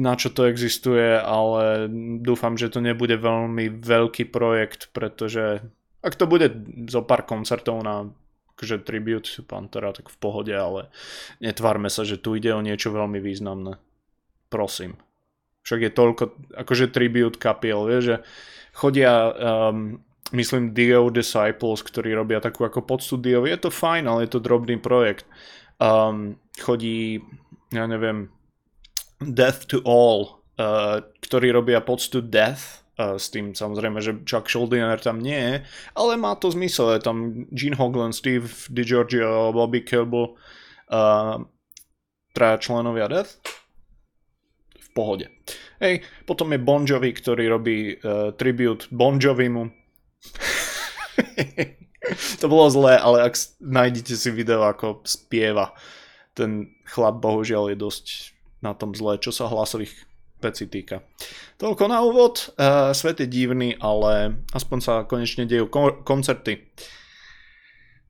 na 0.00 0.16
čo 0.16 0.32
to 0.32 0.48
existuje, 0.48 1.18
ale 1.20 1.90
dúfam, 2.22 2.56
že 2.56 2.72
to 2.72 2.80
nebude 2.80 3.14
veľmi 3.20 3.82
veľký 3.82 4.32
projekt, 4.32 4.88
pretože 4.96 5.60
ak 6.00 6.16
to 6.16 6.24
bude 6.24 6.48
zo 6.88 7.04
pár 7.04 7.28
koncertov 7.28 7.84
na 7.84 8.08
akože 8.56 8.84
tribute 8.84 9.28
Pantera, 9.44 9.92
tak 9.92 10.08
v 10.08 10.16
pohode, 10.20 10.52
ale 10.52 10.88
netvárme 11.40 11.88
sa, 11.88 12.04
že 12.04 12.20
tu 12.20 12.36
ide 12.36 12.52
o 12.52 12.64
niečo 12.64 12.92
veľmi 12.92 13.20
významné. 13.20 13.76
Prosím. 14.48 14.96
Však 15.60 15.80
je 15.84 15.90
toľko, 15.92 16.24
akože 16.56 16.92
tribute 16.92 17.36
kapiel, 17.36 17.84
vieš, 17.84 18.02
že 18.04 18.16
chodia, 18.72 19.12
um, 19.36 20.00
myslím, 20.32 20.72
Dio 20.72 21.12
Disciples, 21.12 21.84
ktorí 21.84 22.16
robia 22.16 22.40
takú 22.40 22.64
ako 22.64 22.80
poctu 22.86 23.20
Dio, 23.20 23.44
je 23.44 23.58
to 23.60 23.68
fajn, 23.68 24.08
ale 24.08 24.24
je 24.24 24.30
to 24.36 24.40
drobný 24.40 24.80
projekt. 24.80 25.28
Um, 25.76 26.40
chodí, 26.56 27.20
ja 27.72 27.84
neviem, 27.84 28.32
Death 29.20 29.68
to 29.68 29.84
All, 29.84 30.40
uh, 30.56 31.04
ktorí 31.20 31.52
robia 31.52 31.84
poctu 31.84 32.24
Death, 32.24 32.88
uh, 32.96 33.20
s 33.20 33.28
tým 33.28 33.52
samozrejme, 33.52 34.00
že 34.00 34.24
Chuck 34.24 34.48
Schuldiner 34.48 34.96
tam 34.96 35.20
nie 35.20 35.36
je, 35.36 35.54
ale 35.92 36.16
má 36.16 36.36
to 36.40 36.48
zmysel, 36.48 36.96
je 36.96 37.04
tam 37.04 37.44
Gene 37.52 37.76
Hoglan, 37.76 38.16
Steve 38.16 38.48
DiGiorgio, 38.72 39.52
Bobby 39.52 39.84
Kilble, 39.84 40.40
uh, 40.88 41.36
traja 42.32 42.56
členovia 42.56 43.12
Death, 43.12 43.59
pohode. 44.92 45.30
Hej, 45.80 46.04
potom 46.26 46.52
je 46.52 46.60
Bon 46.60 46.82
Jovi, 46.84 47.14
ktorý 47.14 47.44
robí 47.48 47.96
uh, 48.00 48.34
tribute 48.36 48.90
Bon 48.92 49.16
Jovimu. 49.16 49.70
to 52.40 52.46
bolo 52.46 52.66
zlé, 52.68 53.00
ale 53.00 53.30
ak 53.30 53.34
nájdete 53.60 54.14
si 54.16 54.28
video, 54.32 54.66
ako 54.66 55.04
spieva, 55.04 55.72
ten 56.34 56.74
chlap 56.88 57.22
bohužiaľ 57.22 57.72
je 57.72 57.78
dosť 57.78 58.06
na 58.60 58.76
tom 58.76 58.92
zle, 58.92 59.16
čo 59.16 59.32
sa 59.32 59.48
hlasových 59.48 59.92
vecí 60.40 60.64
týka. 60.68 61.04
Toľko 61.60 61.84
na 61.88 62.00
úvod. 62.00 62.52
Uh, 62.56 62.96
svet 62.96 63.20
je 63.20 63.28
divný, 63.28 63.76
ale 63.76 64.40
aspoň 64.56 64.78
sa 64.80 64.94
konečne 65.04 65.44
dejú 65.44 65.68
ko- 65.68 66.00
koncerty. 66.00 66.64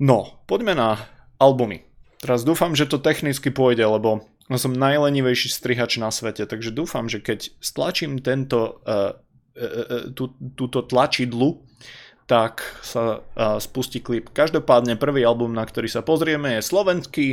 No, 0.00 0.40
poďme 0.46 0.78
na 0.78 0.88
albumy. 1.36 1.84
Teraz 2.22 2.46
dúfam, 2.46 2.72
že 2.76 2.88
to 2.88 3.02
technicky 3.02 3.50
pôjde, 3.50 3.84
lebo 3.84 4.24
som 4.58 4.74
najlenivejší 4.74 5.52
strihač 5.52 6.00
na 6.02 6.10
svete, 6.10 6.48
takže 6.48 6.74
dúfam, 6.74 7.06
že 7.06 7.22
keď 7.22 7.54
stlačím 7.62 8.18
tento, 8.18 8.82
uh, 8.82 9.14
uh, 9.54 10.10
tú, 10.10 10.34
túto 10.58 10.82
tlačidlu, 10.82 11.62
tak 12.26 12.62
sa 12.82 13.22
uh, 13.22 13.58
spustí 13.62 14.02
klip. 14.02 14.30
Každopádne 14.30 14.98
prvý 14.98 15.22
album, 15.26 15.54
na 15.54 15.66
ktorý 15.66 15.86
sa 15.90 16.02
pozrieme, 16.02 16.58
je 16.58 16.66
slovenský 16.66 17.26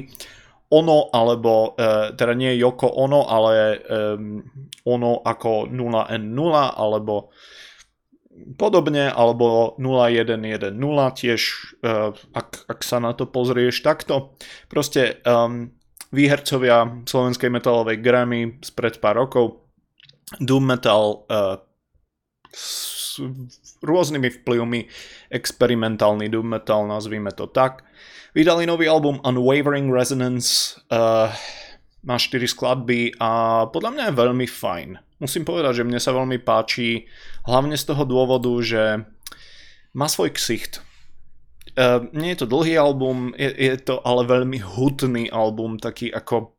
ono 0.67 1.07
alebo, 1.15 1.79
e, 1.79 2.12
teda 2.12 2.36
nie 2.36 2.59
Joko 2.59 2.91
Ono, 3.00 3.24
ale 3.24 3.79
um, 3.88 4.43
Ono 4.83 5.24
ako 5.24 5.71
0N0 5.71 6.53
alebo 6.75 7.31
podobne, 8.59 9.07
alebo 9.07 9.79
0110 9.79 10.75
tiež, 11.15 11.41
uh, 11.81 12.13
ak, 12.38 12.69
ak 12.69 12.79
sa 12.86 13.01
na 13.01 13.15
to 13.17 13.25
pozrieš 13.25 13.81
takto. 13.81 14.38
Proste 14.69 15.24
um, 15.25 15.74
výhercovia 16.17 17.05
slovenskej 17.05 17.53
metalovej 17.53 18.01
Grammy 18.01 18.57
spred 18.65 18.97
pár 18.97 19.21
rokov, 19.21 19.62
Doom 20.41 20.65
Metal 20.65 21.24
uh, 21.29 21.62
s 22.50 23.21
rôznymi 23.86 24.41
vplyvmi, 24.41 24.89
experimentálny 25.29 26.25
Doom 26.33 26.57
Metal, 26.57 26.89
nazvime 26.89 27.29
to 27.38 27.45
tak. 27.45 27.86
Vydali 28.33 28.65
nový 28.65 28.89
album 28.89 29.21
Unwavering 29.21 29.93
Resonance, 29.93 30.81
uh, 30.89 31.29
má 32.01 32.15
4 32.17 32.41
skladby 32.50 33.17
a 33.21 33.65
podľa 33.69 33.91
mňa 33.93 34.03
je 34.09 34.19
veľmi 34.19 34.47
fajn. 34.50 34.89
Musím 35.21 35.45
povedať, 35.45 35.81
že 35.81 35.88
mne 35.88 36.01
sa 36.01 36.13
veľmi 36.13 36.41
páči, 36.41 37.09
hlavne 37.45 37.74
z 37.77 37.83
toho 37.93 38.05
dôvodu, 38.05 38.53
že 38.62 39.05
má 39.97 40.05
svoj 40.05 40.33
ksicht. 40.33 40.87
Uh, 41.77 42.10
nie 42.10 42.34
je 42.34 42.41
to 42.41 42.48
dlhý 42.50 42.74
album, 42.74 43.38
je, 43.38 43.53
je 43.53 43.75
to 43.77 44.01
ale 44.01 44.25
veľmi 44.25 44.57
hutný 44.57 45.29
album, 45.29 45.77
taký 45.77 46.10
ako 46.10 46.57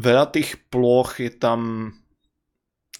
veľa 0.00 0.32
tých 0.32 0.56
ploch 0.72 1.20
je 1.20 1.28
tam 1.28 1.92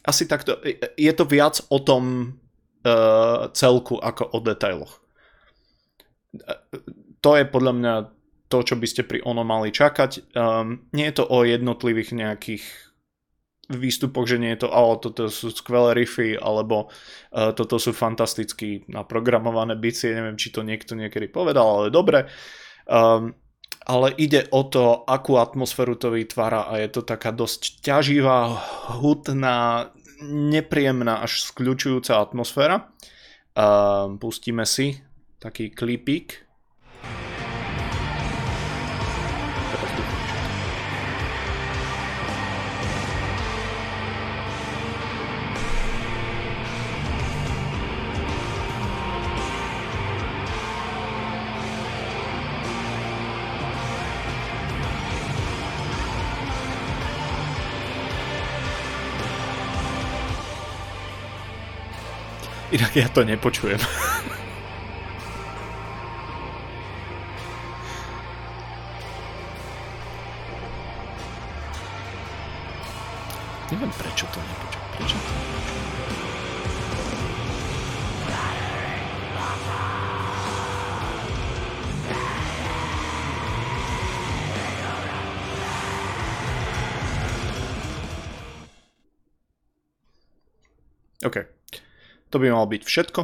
asi 0.04 0.28
takto, 0.28 0.60
je 0.96 1.12
to 1.16 1.24
viac 1.24 1.56
o 1.72 1.80
tom 1.80 2.36
uh, 2.84 3.48
celku 3.56 3.96
ako 3.96 4.28
o 4.36 4.38
detailoch 4.44 5.00
to 7.20 7.30
je 7.36 7.44
podľa 7.44 7.72
mňa 7.76 7.94
to, 8.50 8.58
čo 8.66 8.74
by 8.74 8.86
ste 8.86 9.06
pri 9.06 9.22
ono 9.22 9.46
mali 9.46 9.70
čakať. 9.70 10.34
Um, 10.34 10.90
nie 10.90 11.06
je 11.10 11.22
to 11.22 11.24
o 11.30 11.46
jednotlivých 11.46 12.10
nejakých 12.18 12.64
výstupoch, 13.70 14.26
že 14.26 14.42
nie 14.42 14.52
je 14.58 14.66
to, 14.66 14.68
ale 14.74 14.98
toto 14.98 15.30
sú 15.30 15.54
skvelé 15.54 16.02
riffy, 16.02 16.34
alebo 16.34 16.90
uh, 16.90 17.54
toto 17.54 17.78
sú 17.78 17.94
fantasticky 17.94 18.82
naprogramované 18.90 19.78
bicie, 19.78 20.10
neviem, 20.10 20.34
či 20.34 20.50
to 20.50 20.66
niekto 20.66 20.98
niekedy 20.98 21.30
povedal, 21.30 21.86
ale 21.86 21.94
dobre. 21.94 22.26
Um, 22.90 23.32
ale 23.86 24.12
ide 24.20 24.46
o 24.52 24.66
to, 24.68 25.06
akú 25.08 25.40
atmosféru 25.40 25.96
to 25.96 26.12
vytvára 26.12 26.68
a 26.68 26.78
je 26.78 26.88
to 26.92 27.02
taká 27.02 27.32
dosť 27.32 27.80
ťaživá, 27.80 28.54
hutná, 29.00 29.90
nepríjemná, 30.28 31.24
až 31.24 31.48
skľúčujúca 31.48 32.20
atmosféra. 32.20 32.92
Um, 33.56 34.20
pustíme 34.20 34.68
si 34.68 35.00
taký 35.40 35.72
klipík. 35.72 36.44
Inak 62.70 62.96
ja 62.96 63.08
to 63.10 63.24
nepočujem. 63.26 63.82
Neviem, 73.70 73.90
prečo 73.90 74.26
to 74.30 74.38
nepočujem. 74.38 74.86
Prečo 74.94 75.18
to? 75.18 75.32
Okay. 91.20 91.59
To 92.30 92.36
by 92.38 92.46
malo 92.50 92.66
byť 92.70 92.82
všetko. 92.86 93.20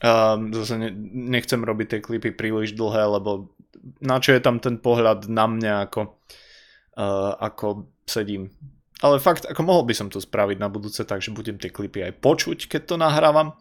Um, 0.00 0.48
zase 0.56 0.80
ne, 0.80 0.88
nechcem 1.32 1.60
robiť 1.60 1.86
tie 1.92 2.00
klipy 2.00 2.32
príliš 2.32 2.72
dlhé, 2.72 3.04
lebo 3.20 3.52
na 4.00 4.16
čo 4.16 4.32
je 4.32 4.40
tam 4.40 4.56
ten 4.56 4.80
pohľad 4.80 5.28
na 5.28 5.44
mňa, 5.44 5.74
ako, 5.88 6.16
uh, 6.96 7.36
ako 7.36 7.88
sedím. 8.08 8.48
Ale 9.00 9.20
fakt, 9.20 9.48
ako 9.48 9.60
mohol 9.64 9.84
by 9.88 9.96
som 9.96 10.08
to 10.12 10.20
spraviť 10.20 10.56
na 10.60 10.68
budúce, 10.68 11.04
takže 11.04 11.32
budem 11.32 11.56
tie 11.56 11.72
klipy 11.72 12.04
aj 12.04 12.20
počuť, 12.20 12.68
keď 12.68 12.82
to 12.84 12.94
nahrávam. 13.00 13.56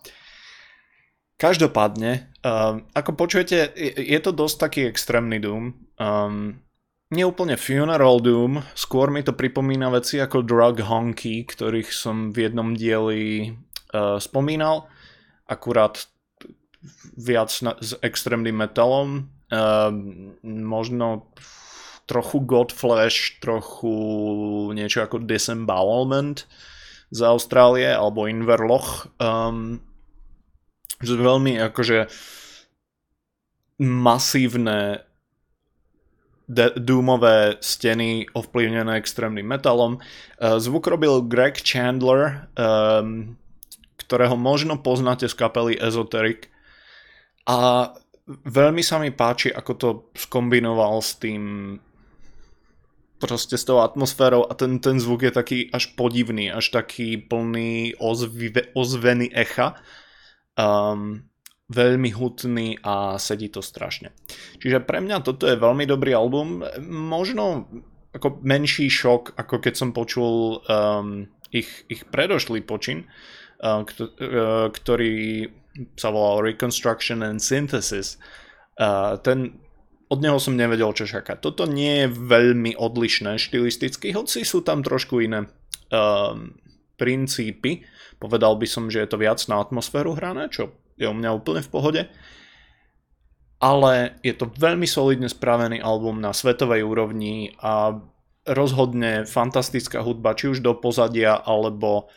Každopádne, 1.40 2.36
um, 2.44 2.84
ako 2.92 3.12
počujete, 3.16 3.72
je, 3.72 3.92
je 3.96 4.20
to 4.20 4.36
dosť 4.36 4.56
taký 4.60 4.82
extrémny 4.92 5.40
Doom. 5.40 5.72
Um, 5.96 6.60
nie 7.16 7.24
úplne 7.24 7.56
Funeral 7.56 8.20
Doom, 8.20 8.60
skôr 8.76 9.08
mi 9.08 9.24
to 9.24 9.32
pripomína 9.32 9.88
veci 9.88 10.20
ako 10.20 10.44
Drug 10.44 10.84
Honky, 10.84 11.48
ktorých 11.48 11.90
som 11.96 12.36
v 12.36 12.48
jednom 12.48 12.76
dieli 12.76 13.56
spomínal, 14.22 14.86
akurát 15.50 16.06
viac 17.18 17.52
na, 17.62 17.76
s 17.82 17.98
extrémnym 18.00 18.56
metalom, 18.56 19.28
uh, 19.52 19.92
možno 20.48 21.28
trochu 22.10 22.42
Godflesh, 22.42 23.38
trochu 23.38 23.94
niečo 24.74 25.06
ako 25.06 25.22
Disembowelment 25.22 26.50
z 27.14 27.20
Austrálie, 27.22 27.90
alebo 27.94 28.26
Inverloch. 28.26 29.14
Um, 29.22 29.84
že 31.00 31.16
veľmi 31.16 31.62
akože 31.70 32.10
masívne 33.80 35.06
de- 36.50 36.76
doomové 36.76 37.62
steny 37.62 38.28
ovplyvnené 38.34 38.98
extrémnym 38.98 39.46
metalom. 39.46 40.02
Uh, 40.42 40.58
zvuk 40.58 40.90
robil 40.90 41.24
Greg 41.30 41.62
Chandler, 41.62 42.50
um, 42.58 43.38
ktorého 44.10 44.34
možno 44.34 44.82
poznáte 44.82 45.30
z 45.30 45.38
kapely 45.38 45.78
Esoteric. 45.78 46.50
A 47.46 47.94
veľmi 48.26 48.82
sa 48.82 48.98
mi 48.98 49.14
páči, 49.14 49.54
ako 49.54 49.72
to 49.78 49.90
skombinoval 50.18 50.98
s 50.98 51.22
tým 51.22 51.78
proste 53.22 53.60
s 53.60 53.68
tou 53.68 53.86
atmosférou 53.86 54.50
a 54.50 54.58
ten, 54.58 54.82
ten 54.82 54.98
zvuk 54.98 55.28
je 55.28 55.34
taký 55.36 55.60
až 55.70 55.94
podivný, 55.94 56.50
až 56.50 56.74
taký 56.74 57.22
plný 57.22 58.00
ozve, 58.02 58.74
ozvený 58.74 59.30
echa. 59.30 59.78
Um, 60.58 61.30
veľmi 61.70 62.10
hutný 62.10 62.82
a 62.82 63.22
sedí 63.22 63.46
to 63.54 63.62
strašne. 63.62 64.10
Čiže 64.58 64.82
pre 64.82 65.06
mňa 65.06 65.22
toto 65.22 65.46
je 65.46 65.54
veľmi 65.54 65.86
dobrý 65.86 66.18
album. 66.18 66.66
Možno 66.90 67.70
ako 68.10 68.42
menší 68.42 68.90
šok, 68.90 69.38
ako 69.38 69.56
keď 69.62 69.74
som 69.78 69.94
počul 69.94 70.66
um, 70.66 71.30
ich, 71.54 71.70
ich 71.86 72.10
predošlý 72.10 72.66
počin, 72.66 73.06
ktorý 74.72 75.48
sa 75.96 76.10
volal 76.12 76.44
Reconstruction 76.44 77.24
and 77.24 77.40
Synthesis. 77.40 78.20
Eh, 78.80 79.14
ten, 79.24 79.60
od 80.08 80.20
neho 80.24 80.40
som 80.40 80.56
nevedel, 80.56 80.92
čo 80.96 81.04
čakať. 81.04 81.44
Toto 81.44 81.68
nie 81.68 82.08
je 82.08 82.08
veľmi 82.10 82.80
odlišné 82.80 83.36
štilisticky, 83.36 84.16
hoci 84.16 84.48
sú 84.48 84.64
tam 84.64 84.82
trošku 84.82 85.22
iné 85.22 85.46
um, 85.92 86.56
princípy. 86.98 87.86
Povedal 88.18 88.58
by 88.58 88.68
som, 88.68 88.88
že 88.90 89.06
je 89.06 89.10
to 89.12 89.22
viac 89.22 89.40
na 89.52 89.62
atmosféru 89.62 90.18
hrané, 90.18 90.50
čo 90.50 90.74
je 90.98 91.06
u 91.08 91.14
mňa 91.14 91.30
úplne 91.36 91.62
v 91.62 91.72
pohode. 91.72 92.02
Ale 93.60 94.18
je 94.24 94.34
to 94.34 94.48
veľmi 94.50 94.88
solidne 94.88 95.28
spravený 95.28 95.84
album 95.84 96.24
na 96.24 96.32
svetovej 96.32 96.88
úrovni 96.88 97.54
a 97.60 98.00
rozhodne 98.48 99.28
fantastická 99.28 100.00
hudba, 100.02 100.34
či 100.34 100.50
už 100.50 100.64
do 100.64 100.74
pozadia, 100.74 101.36
alebo 101.36 102.08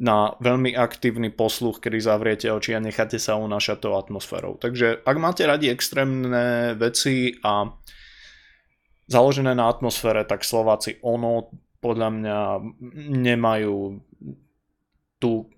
na 0.00 0.32
veľmi 0.40 0.72
aktívny 0.72 1.28
posluch, 1.28 1.76
kedy 1.76 2.00
zavriete 2.00 2.48
oči 2.48 2.72
a 2.72 2.80
necháte 2.80 3.20
sa 3.20 3.36
unášať 3.36 3.84
tou 3.84 4.00
atmosférou. 4.00 4.56
Takže 4.56 5.04
ak 5.04 5.16
máte 5.20 5.44
radi 5.44 5.68
extrémne 5.68 6.72
veci 6.80 7.36
a 7.44 7.68
založené 9.04 9.52
na 9.52 9.68
atmosfére, 9.68 10.24
tak 10.24 10.40
Slováci 10.40 10.96
ono 11.04 11.52
podľa 11.84 12.08
mňa 12.16 12.38
nemajú 13.12 14.00
tú 15.20 15.52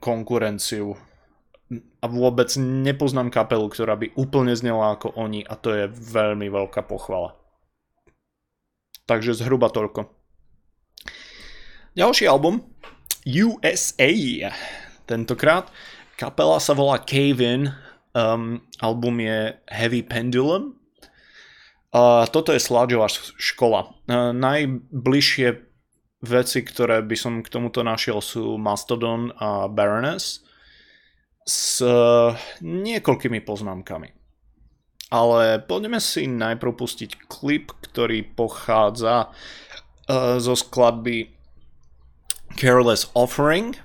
konkurenciu 0.00 0.96
a 2.00 2.06
vôbec 2.08 2.48
nepoznám 2.56 3.28
kapelu, 3.28 3.68
ktorá 3.68 4.00
by 4.00 4.16
úplne 4.16 4.56
znela 4.56 4.96
ako 4.96 5.12
oni 5.20 5.44
a 5.44 5.52
to 5.52 5.68
je 5.72 5.84
veľmi 5.92 6.48
veľká 6.48 6.80
pochvala. 6.88 7.36
Takže 9.04 9.36
zhruba 9.36 9.68
toľko. 9.68 10.08
Ďalší 11.92 12.24
album 12.24 12.64
USA. 13.26 14.10
Tentokrát 15.06 15.70
kapela 16.18 16.58
sa 16.62 16.74
volá 16.74 17.02
Cave 17.02 17.42
In, 17.42 17.62
um, 18.14 18.62
album 18.78 19.20
je 19.20 19.58
Heavy 19.70 20.02
Pendulum. 20.06 20.78
Uh, 21.92 22.24
toto 22.30 22.56
je 22.56 22.62
Sludgeová 22.62 23.10
škola. 23.36 23.92
Uh, 24.08 24.32
najbližšie 24.32 25.48
veci, 26.22 26.58
ktoré 26.62 27.02
by 27.02 27.16
som 27.18 27.42
k 27.42 27.52
tomuto 27.52 27.82
našiel 27.82 28.22
sú 28.22 28.56
Mastodon 28.56 29.34
a 29.36 29.66
Baroness 29.66 30.46
s 31.42 31.82
uh, 31.82 32.32
niekoľkými 32.62 33.42
poznámkami. 33.42 34.08
Ale 35.12 35.60
poďme 35.60 36.00
si 36.00 36.24
najprv 36.24 36.72
pustiť 36.72 37.28
klip, 37.28 37.76
ktorý 37.84 38.24
pochádza 38.24 39.28
uh, 39.28 40.40
zo 40.40 40.56
skladby 40.56 41.41
careless 42.56 43.06
offering 43.14 43.76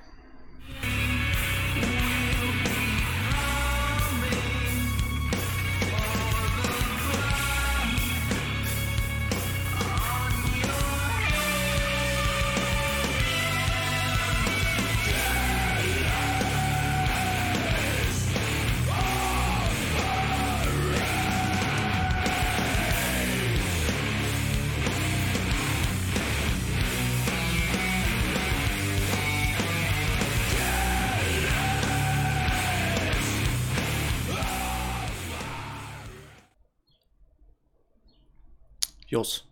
Jos. 39.18 39.50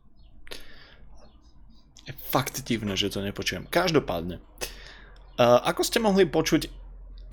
Je 2.05 2.13
fakt 2.29 2.61
divné, 2.61 2.93
že 2.93 3.09
to 3.09 3.25
nepočujem. 3.25 3.65
Každopádne, 3.65 4.37
uh, 4.37 5.59
ako 5.65 5.81
ste 5.81 5.97
mohli 5.97 6.29
počuť, 6.29 6.69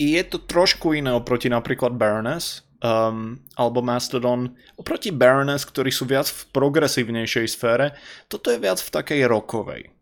je 0.01 0.21
to 0.25 0.41
trošku 0.41 0.97
iné 0.97 1.13
oproti 1.13 1.45
napríklad 1.45 1.93
Baroness, 1.93 2.65
um, 2.81 3.39
alebo 3.55 3.85
Mastodon. 3.85 4.57
Oproti 4.75 5.13
Baroness, 5.13 5.63
ktorí 5.63 5.93
sú 5.93 6.09
viac 6.09 6.27
v 6.27 6.41
progresívnejšej 6.51 7.45
sfére, 7.47 7.93
toto 8.27 8.49
je 8.49 8.57
viac 8.57 8.81
v 8.81 8.89
takej 8.89 9.21
rokovej. 9.29 9.93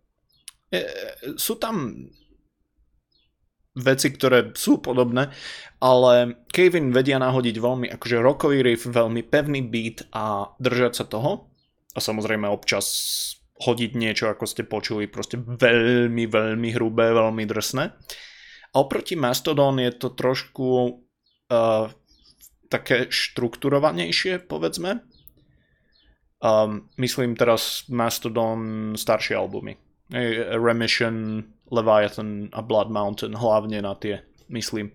Je, 0.72 0.82
sú 1.36 1.60
tam 1.60 2.08
veci, 3.76 4.12
ktoré 4.12 4.52
sú 4.56 4.84
podobné, 4.84 5.32
ale 5.80 6.44
Kevin 6.52 6.92
vedia 6.92 7.20
nahodiť 7.20 7.56
veľmi 7.56 7.88
akože 7.96 8.18
rockový 8.20 8.60
riff, 8.64 8.88
veľmi 8.88 9.24
pevný 9.28 9.64
beat 9.64 10.08
a 10.12 10.52
držať 10.60 10.94
sa 10.96 11.06
toho. 11.08 11.51
A 11.92 12.00
samozrejme 12.00 12.48
občas 12.48 12.88
hodiť 13.62 13.92
niečo, 13.94 14.26
ako 14.32 14.46
ste 14.50 14.66
počuli, 14.66 15.06
proste 15.06 15.38
veľmi, 15.38 16.26
veľmi 16.26 16.70
hrubé, 16.74 17.14
veľmi 17.14 17.44
drsné. 17.46 17.84
A 18.72 18.76
oproti 18.80 19.20
Mastodon 19.20 19.78
je 19.78 19.92
to 19.94 20.16
trošku 20.16 20.68
uh, 21.52 21.86
také 22.72 23.12
štrukturovanejšie, 23.12 24.48
povedzme. 24.48 25.04
Um, 26.42 26.90
myslím 26.98 27.38
teraz 27.38 27.86
Mastodon 27.92 28.94
staršie 28.98 29.38
albumy. 29.38 29.78
Remission, 30.58 31.46
Leviathan 31.72 32.52
a 32.52 32.60
Blood 32.60 32.92
Mountain, 32.92 33.38
hlavne 33.38 33.80
na 33.80 33.96
tie, 33.96 34.20
myslím. 34.52 34.92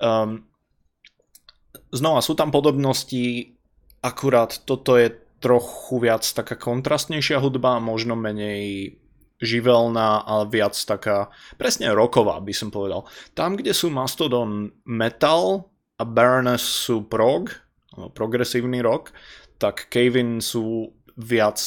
Um, 0.00 0.48
znova 1.92 2.24
sú 2.24 2.32
tam 2.38 2.48
podobnosti, 2.48 3.52
akurát 4.00 4.64
toto 4.64 4.96
je 4.96 5.12
trochu 5.40 5.96
viac 5.98 6.22
taká 6.22 6.54
kontrastnejšia 6.54 7.40
hudba, 7.40 7.80
možno 7.80 8.14
menej 8.14 8.96
živelná, 9.40 10.20
ale 10.20 10.52
viac 10.52 10.76
taká 10.76 11.32
presne 11.56 11.88
roková 11.96 12.36
by 12.44 12.52
som 12.52 12.68
povedal. 12.68 13.08
Tam, 13.32 13.56
kde 13.56 13.72
sú 13.72 13.88
Mastodon 13.88 14.68
metal 14.84 15.72
a 15.96 16.04
Baroness 16.04 16.60
sú 16.60 17.08
prog, 17.08 17.48
progresívny 18.12 18.84
rock, 18.84 19.16
tak 19.56 19.88
Kevin 19.88 20.44
sú 20.44 20.92
viac 21.16 21.60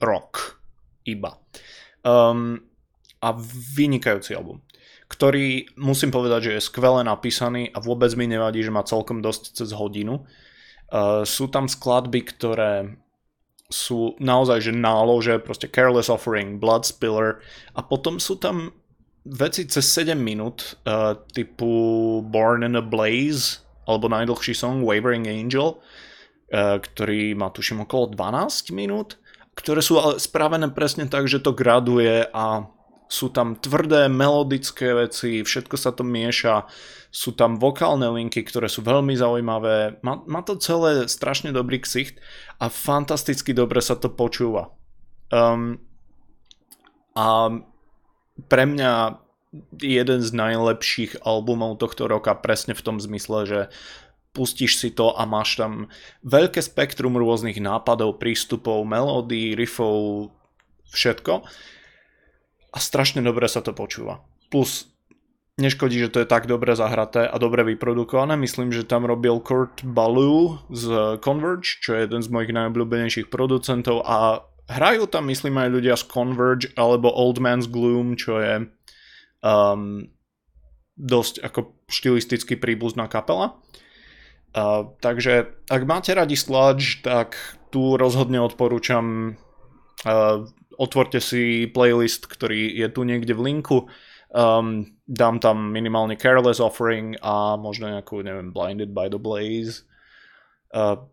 rock 0.00 0.60
iba. 1.08 1.36
Um, 2.04 2.60
a 3.20 3.36
vynikajúci 3.76 4.32
album, 4.32 4.64
ktorý 5.12 5.68
musím 5.76 6.08
povedať, 6.08 6.40
že 6.48 6.52
je 6.56 6.66
skvele 6.68 7.04
napísaný 7.04 7.68
a 7.68 7.80
vôbec 7.84 8.08
mi 8.16 8.24
nevadí, 8.24 8.64
že 8.64 8.72
má 8.72 8.80
celkom 8.80 9.20
dosť 9.20 9.60
cez 9.60 9.76
hodinu. 9.76 10.24
Uh, 10.90 11.22
sú 11.22 11.46
tam 11.46 11.70
skladby, 11.70 12.26
ktoré 12.26 12.98
sú 13.70 14.18
naozaj 14.18 14.66
že 14.66 14.72
nálože, 14.74 15.38
proste 15.38 15.70
Careless 15.70 16.10
Offering, 16.10 16.58
Blood 16.58 16.82
Spiller. 16.82 17.38
A 17.78 17.80
potom 17.86 18.18
sú 18.18 18.36
tam 18.36 18.74
veci 19.22 19.70
cez 19.70 19.86
7 19.86 20.18
minút 20.18 20.74
uh, 20.84 21.14
typu 21.30 22.18
Born 22.26 22.66
in 22.66 22.74
a 22.74 22.82
Blaze 22.82 23.62
alebo 23.86 24.10
najdlhší 24.10 24.54
song 24.58 24.82
Wavering 24.82 25.30
Angel, 25.30 25.78
uh, 25.78 26.76
ktorý 26.82 27.38
má 27.38 27.54
tuším 27.54 27.86
okolo 27.86 28.10
12 28.10 28.74
minút, 28.74 29.22
ktoré 29.54 29.78
sú 29.78 30.02
ale 30.02 30.18
spravené 30.18 30.66
presne 30.74 31.06
tak, 31.06 31.30
že 31.30 31.38
to 31.38 31.54
graduje 31.54 32.26
a 32.26 32.66
sú 33.10 33.34
tam 33.34 33.58
tvrdé 33.58 34.06
melodické 34.06 34.94
veci, 34.94 35.42
všetko 35.42 35.74
sa 35.74 35.90
to 35.90 36.06
mieša, 36.06 36.70
sú 37.10 37.34
tam 37.34 37.58
vokálne 37.58 38.06
linky, 38.06 38.46
ktoré 38.46 38.70
sú 38.70 38.86
veľmi 38.86 39.18
zaujímavé, 39.18 39.98
má, 40.06 40.22
má 40.30 40.46
to 40.46 40.54
celé 40.54 41.10
strašne 41.10 41.50
dobrý 41.50 41.82
ksicht 41.82 42.22
a 42.62 42.70
fantasticky 42.70 43.50
dobre 43.50 43.82
sa 43.82 43.98
to 43.98 44.14
počúva. 44.14 44.70
Um, 45.34 45.82
a 47.18 47.50
pre 48.46 48.64
mňa 48.70 49.18
jeden 49.82 50.22
z 50.22 50.30
najlepších 50.30 51.26
albumov 51.26 51.82
tohto 51.82 52.06
roka 52.06 52.38
presne 52.38 52.78
v 52.78 52.84
tom 52.86 53.02
zmysle, 53.02 53.42
že 53.42 53.60
pustíš 54.30 54.78
si 54.78 54.94
to 54.94 55.10
a 55.10 55.26
máš 55.26 55.58
tam 55.58 55.90
veľké 56.22 56.62
spektrum 56.62 57.18
rôznych 57.18 57.58
nápadov, 57.58 58.22
prístupov, 58.22 58.86
melódií, 58.86 59.58
riffov, 59.58 60.30
všetko 60.94 61.42
a 62.70 62.78
strašne 62.78 63.20
dobre 63.22 63.50
sa 63.50 63.60
to 63.60 63.74
počúva. 63.74 64.22
Plus 64.50 64.90
neškodí, 65.60 66.00
že 66.00 66.10
to 66.10 66.18
je 66.24 66.28
tak 66.28 66.48
dobre 66.48 66.72
zahraté 66.72 67.28
a 67.28 67.36
dobre 67.36 67.62
vyprodukované. 67.62 68.34
Myslím, 68.40 68.72
že 68.72 68.88
tam 68.88 69.04
robil 69.04 69.38
Kurt 69.44 69.84
Ballou 69.84 70.62
z 70.72 71.18
Converge, 71.20 71.78
čo 71.84 71.94
je 71.94 72.08
jeden 72.08 72.24
z 72.24 72.32
mojich 72.32 72.50
najobľúbenejších 72.56 73.28
producentov 73.28 74.00
a 74.08 74.46
hrajú 74.70 75.10
tam, 75.10 75.28
myslím, 75.28 75.60
aj 75.60 75.68
ľudia 75.68 75.94
z 76.00 76.04
Converge 76.08 76.66
alebo 76.78 77.12
Old 77.12 77.42
Man's 77.42 77.68
Gloom, 77.68 78.16
čo 78.16 78.40
je 78.40 78.54
um, 79.44 80.08
dosť 80.96 81.44
ako 81.44 81.76
štilisticky 81.90 82.56
príbuzná 82.56 83.10
kapela. 83.10 83.60
Uh, 84.50 84.94
takže 84.98 85.54
ak 85.70 85.82
máte 85.86 86.10
radi 86.10 86.34
sludge, 86.34 87.06
tak 87.06 87.38
tu 87.70 87.94
rozhodne 87.94 88.42
odporúčam 88.42 89.38
uh, 90.02 90.42
otvorte 90.80 91.20
si 91.20 91.68
playlist, 91.68 92.24
ktorý 92.24 92.72
je 92.72 92.88
tu 92.88 93.04
niekde 93.04 93.36
v 93.36 93.52
linku. 93.52 93.78
Um, 94.32 94.96
dám 95.04 95.42
tam 95.44 95.68
minimálne 95.68 96.16
Careless 96.16 96.62
Offering 96.62 97.20
a 97.20 97.60
možno 97.60 97.92
nejakú, 97.92 98.24
neviem, 98.24 98.54
Blinded 98.54 98.96
by 98.96 99.12
the 99.12 99.20
Blaze. 99.20 99.84
Uh, 100.72 101.04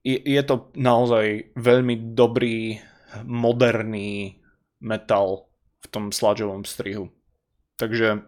je, 0.00 0.16
je 0.22 0.42
to 0.46 0.72
naozaj 0.78 1.52
veľmi 1.58 2.16
dobrý, 2.16 2.80
moderný 3.26 4.38
metal 4.78 5.50
v 5.82 5.86
tom 5.90 6.14
sludgeovom 6.14 6.62
strihu. 6.62 7.10
Takže 7.76 8.22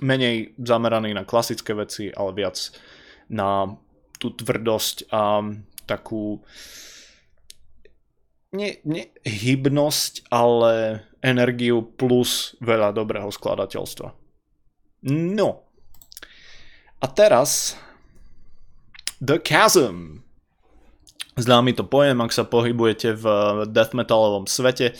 menej 0.00 0.54
zameraný 0.58 1.14
na 1.14 1.26
klasické 1.26 1.74
veci, 1.74 2.14
ale 2.14 2.30
viac 2.34 2.58
na 3.30 3.74
tú 4.18 4.32
tvrdosť 4.34 5.10
a 5.10 5.42
takú 5.84 6.40
nie, 8.54 8.78
nie 8.86 9.10
hybnosť, 9.26 10.30
ale 10.30 11.02
energiu 11.18 11.82
plus 11.82 12.54
veľa 12.62 12.94
dobrého 12.94 13.28
skladateľstva. 13.28 14.14
No. 15.10 15.66
A 17.02 17.06
teraz 17.10 17.74
The 19.18 19.42
Chasm. 19.42 20.22
Známy 21.34 21.74
to 21.74 21.82
pojem, 21.82 22.22
ak 22.22 22.30
sa 22.30 22.46
pohybujete 22.46 23.18
v 23.18 23.24
death 23.66 23.90
metalovom 23.90 24.46
svete. 24.46 24.94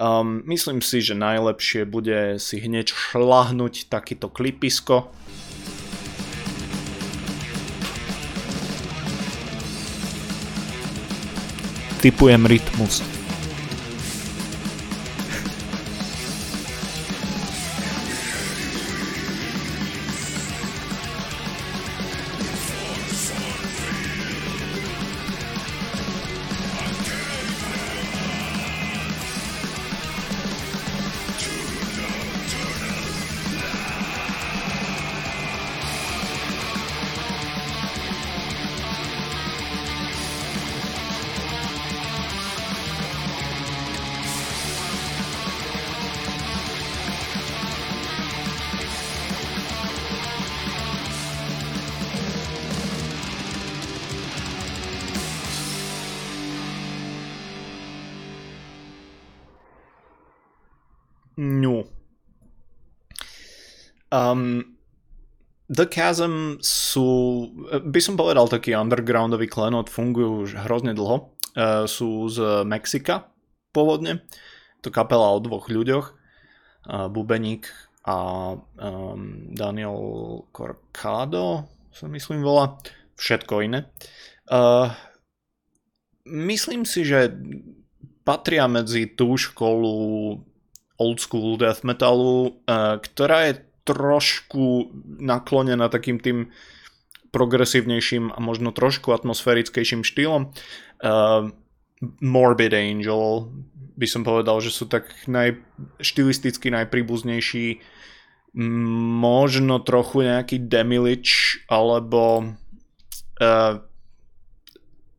Um, 0.00 0.40
myslím 0.48 0.80
si, 0.80 1.04
že 1.04 1.12
najlepšie 1.12 1.84
bude 1.84 2.40
si 2.40 2.60
hneď 2.60 2.92
šlahnúť 2.92 3.92
takýto 3.92 4.32
klipisko 4.32 5.12
typujem 12.06 12.46
rytmus. 12.46 13.15
The 65.76 65.84
Chasm 65.84 66.56
sú, 66.64 67.08
by 67.68 68.00
som 68.00 68.16
povedal, 68.16 68.48
taký 68.48 68.72
undergroundový 68.72 69.44
klenot, 69.44 69.92
fungujú 69.92 70.48
už 70.48 70.64
hrozne 70.64 70.96
dlho. 70.96 71.36
Uh, 71.52 71.84
sú 71.84 72.32
z 72.32 72.64
Mexika 72.64 73.28
pôvodne. 73.76 74.24
To 74.80 74.88
kapela 74.88 75.36
o 75.36 75.38
dvoch 75.44 75.68
ľuďoch. 75.68 76.16
Uh, 76.88 77.12
Bubeník 77.12 77.68
a 78.08 78.54
um, 78.56 79.52
Daniel 79.52 79.98
Corcado 80.56 81.68
sa 81.92 82.08
myslím 82.08 82.40
volá. 82.40 82.80
Všetko 83.16 83.64
iné. 83.64 83.88
Myslím 86.28 86.84
si, 86.84 87.02
že 87.02 87.32
patria 88.22 88.68
medzi 88.68 89.08
tú 89.08 89.40
školu 89.40 89.96
old 91.00 91.18
school 91.18 91.56
death 91.56 91.80
metalu, 91.80 92.60
ktorá 93.00 93.48
je 93.48 93.64
trošku 93.86 94.90
naklonená 95.22 95.86
takým 95.86 96.18
tým 96.18 96.50
progresívnejším 97.30 98.34
a 98.34 98.38
možno 98.42 98.74
trošku 98.74 99.14
atmosférickejším 99.14 100.02
štýlom. 100.02 100.50
Uh, 101.04 101.54
Morbid 102.20 102.74
Angel 102.74 103.48
by 103.96 104.06
som 104.08 104.26
povedal, 104.26 104.60
že 104.60 104.74
sú 104.74 104.84
tak 104.84 105.08
naj, 105.24 105.56
štilisticky 106.00 106.68
najpríbuznejší 106.68 107.80
možno 108.56 109.84
trochu 109.84 110.24
nejaký 110.24 110.64
Demilich 110.64 111.60
alebo 111.68 112.56
uh, 113.40 113.74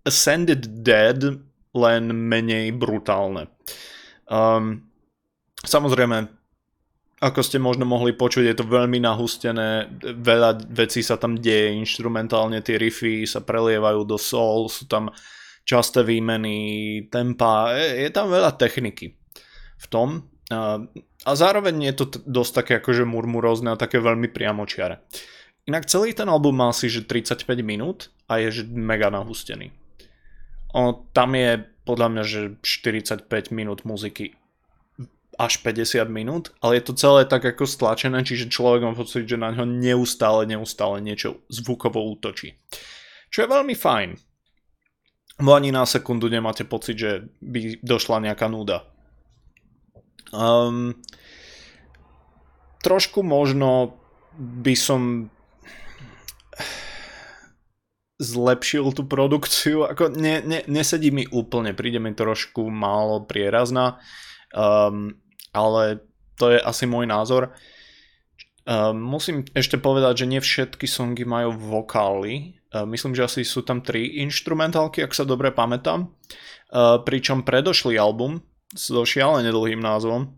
Ascended 0.05 0.81
Dead 0.81 1.21
len 1.77 2.03
menej 2.09 2.73
brutálne. 2.73 3.53
Um, 4.25 4.89
samozrejme, 5.61 6.36
ako 7.17 7.41
ste 7.41 7.57
možno 7.57 7.89
mohli 7.89 8.13
počuť, 8.13 8.45
je 8.45 8.55
to 8.61 8.65
veľmi 8.69 9.01
nahustené, 9.01 9.89
veľa 10.21 10.69
vecí 10.69 11.01
sa 11.01 11.17
tam 11.17 11.33
deje, 11.33 11.73
instrumentálne 11.73 12.61
tie 12.61 12.77
riffy 12.77 13.25
sa 13.25 13.41
prelievajú 13.41 14.05
do 14.05 14.21
soul, 14.21 14.69
sú 14.69 14.85
tam 14.85 15.09
časté 15.65 16.05
výmeny, 16.05 17.01
tempa, 17.09 17.73
je, 17.73 18.13
tam 18.13 18.29
veľa 18.29 18.53
techniky 18.53 19.17
v 19.81 19.85
tom. 19.89 20.29
A, 20.53 20.85
zároveň 21.33 21.91
je 21.91 21.93
to 21.97 22.05
dosť 22.23 22.51
také 22.53 22.73
akože 22.79 23.03
murmurozné 23.03 23.73
a 23.73 23.81
také 23.81 23.97
veľmi 23.97 24.29
priamočiare. 24.29 25.01
Inak 25.67 25.89
celý 25.89 26.15
ten 26.15 26.29
album 26.31 26.55
má 26.55 26.71
si 26.71 26.87
že 26.87 27.03
35 27.03 27.43
minút 27.65 28.13
a 28.31 28.39
je 28.39 28.61
že 28.61 28.63
mega 28.69 29.11
nahustený. 29.11 29.73
O, 30.71 31.03
tam 31.11 31.35
je 31.35 31.65
podľa 31.83 32.07
mňa, 32.13 32.23
že 32.23 32.41
45 32.61 33.27
minút 33.51 33.83
muziky 33.83 34.37
až 35.37 35.61
50 35.61 36.09
minút, 36.09 36.49
ale 36.65 36.81
je 36.81 36.89
to 36.89 36.93
celé 36.97 37.29
tak 37.29 37.45
ako 37.45 37.69
stlačené, 37.69 38.25
čiže 38.25 38.49
človek 38.49 38.81
má 38.89 38.93
pocit, 38.97 39.29
že 39.29 39.37
na 39.37 39.53
ňo 39.53 39.69
neustále, 39.69 40.49
neustále 40.49 40.97
niečo 40.99 41.45
zvukovo 41.47 42.01
útočí. 42.17 42.57
Čo 43.29 43.45
je 43.45 43.53
veľmi 43.53 43.77
fajn. 43.77 44.09
Bo 45.37 45.53
ani 45.53 45.69
na 45.69 45.85
sekundu 45.85 46.25
nemáte 46.33 46.65
pocit, 46.65 46.97
že 46.97 47.11
by 47.45 47.85
došla 47.85 48.25
nejaká 48.25 48.49
núda. 48.49 48.89
Um, 50.33 50.97
trošku 52.81 53.21
možno 53.21 54.01
by 54.37 54.73
som 54.73 55.29
zlepšil 58.17 58.97
tú 58.97 59.05
produkciu, 59.05 59.85
ako 59.85 60.09
ne, 60.17 60.41
ne, 60.41 60.65
nesedí 60.65 61.13
mi 61.13 61.29
úplne, 61.29 61.77
príde 61.77 62.01
mi 62.01 62.17
trošku 62.17 62.65
málo 62.73 63.29
prierazná. 63.29 64.01
Um, 64.49 65.21
ale 65.57 66.05
to 66.37 66.53
je 66.53 66.61
asi 66.61 66.85
môj 66.85 67.09
názor. 67.09 67.57
Uh, 68.67 68.93
musím 68.93 69.47
ešte 69.57 69.81
povedať, 69.81 70.23
že 70.23 70.29
nie 70.29 70.41
všetky 70.43 70.85
songy 70.85 71.25
majú 71.25 71.57
vokály. 71.57 72.61
Uh, 72.69 72.85
myslím, 72.85 73.17
že 73.17 73.25
asi 73.25 73.41
sú 73.41 73.65
tam 73.65 73.81
tri 73.81 74.21
instrumentálky, 74.21 75.01
ak 75.01 75.17
sa 75.17 75.25
dobre 75.25 75.49
pamätám. 75.49 76.13
Uh, 76.69 77.01
pričom 77.01 77.41
predošlý 77.47 77.97
album 77.97 78.43
so 78.75 79.01
šialene 79.07 79.49
dlhým 79.49 79.81
názvom 79.81 80.35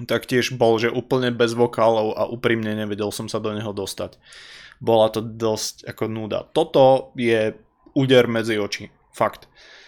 tak 0.00 0.24
tiež 0.24 0.56
bol, 0.56 0.80
že 0.80 0.88
úplne 0.88 1.28
bez 1.28 1.52
vokálov 1.52 2.16
a 2.16 2.24
úprimne 2.24 2.72
nevedel 2.72 3.12
som 3.12 3.28
sa 3.28 3.36
do 3.36 3.52
neho 3.52 3.68
dostať. 3.68 4.16
Bola 4.80 5.12
to 5.12 5.20
dosť 5.20 5.84
ako 5.92 6.08
nuda. 6.08 6.48
Toto 6.56 7.12
je 7.20 7.52
úder 7.92 8.24
medzi 8.24 8.56
oči. 8.56 8.88
Fakt. 9.12 9.44
Uh, 9.44 9.79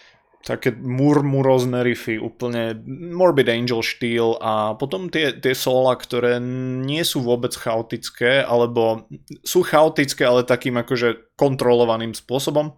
také 0.43 0.75
murmurozné 0.75 1.87
riffy, 1.87 2.19
úplne 2.19 2.75
Morbid 3.15 3.47
Angel 3.47 3.79
štýl 3.79 4.35
a 4.43 4.75
potom 4.75 5.07
tie, 5.07 5.31
tie 5.31 5.55
sola, 5.55 5.95
ktoré 5.95 6.43
nie 6.83 6.99
sú 7.07 7.23
vôbec 7.23 7.55
chaotické, 7.55 8.43
alebo 8.43 9.07
sú 9.47 9.63
chaotické, 9.63 10.27
ale 10.27 10.43
takým 10.43 10.75
akože 10.75 11.39
kontrolovaným 11.39 12.11
spôsobom. 12.11 12.75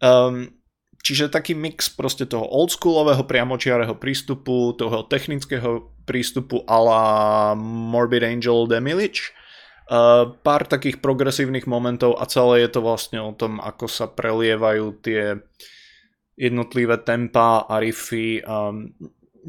Um, 0.00 0.56
čiže 1.04 1.28
taký 1.28 1.52
mix 1.52 1.92
proste 1.92 2.24
toho 2.24 2.48
oldschoolového 2.48 3.28
priamočiareho 3.28 3.92
prístupu, 4.00 4.72
toho 4.80 5.04
technického 5.04 5.92
prístupu 6.08 6.64
a 6.64 6.76
la 6.80 7.04
Morbid 7.60 8.24
Angel 8.24 8.64
Demilich. 8.64 9.36
Uh, 9.86 10.32
pár 10.42 10.64
takých 10.66 10.98
progresívnych 11.04 11.68
momentov 11.68 12.18
a 12.18 12.26
celé 12.26 12.66
je 12.66 12.74
to 12.74 12.80
vlastne 12.82 13.20
o 13.22 13.36
tom, 13.36 13.62
ako 13.62 13.86
sa 13.86 14.10
prelievajú 14.10 14.98
tie 14.98 15.38
uh, 15.38 15.75
jednotlivé 16.36 17.00
tempa 17.00 17.64
a 17.64 17.80
riffy, 17.80 18.44
um, 18.44 18.92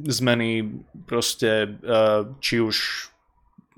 zmeny 0.08 0.64
proste 1.06 1.78
uh, 1.84 2.32
či 2.40 2.64
už 2.64 2.78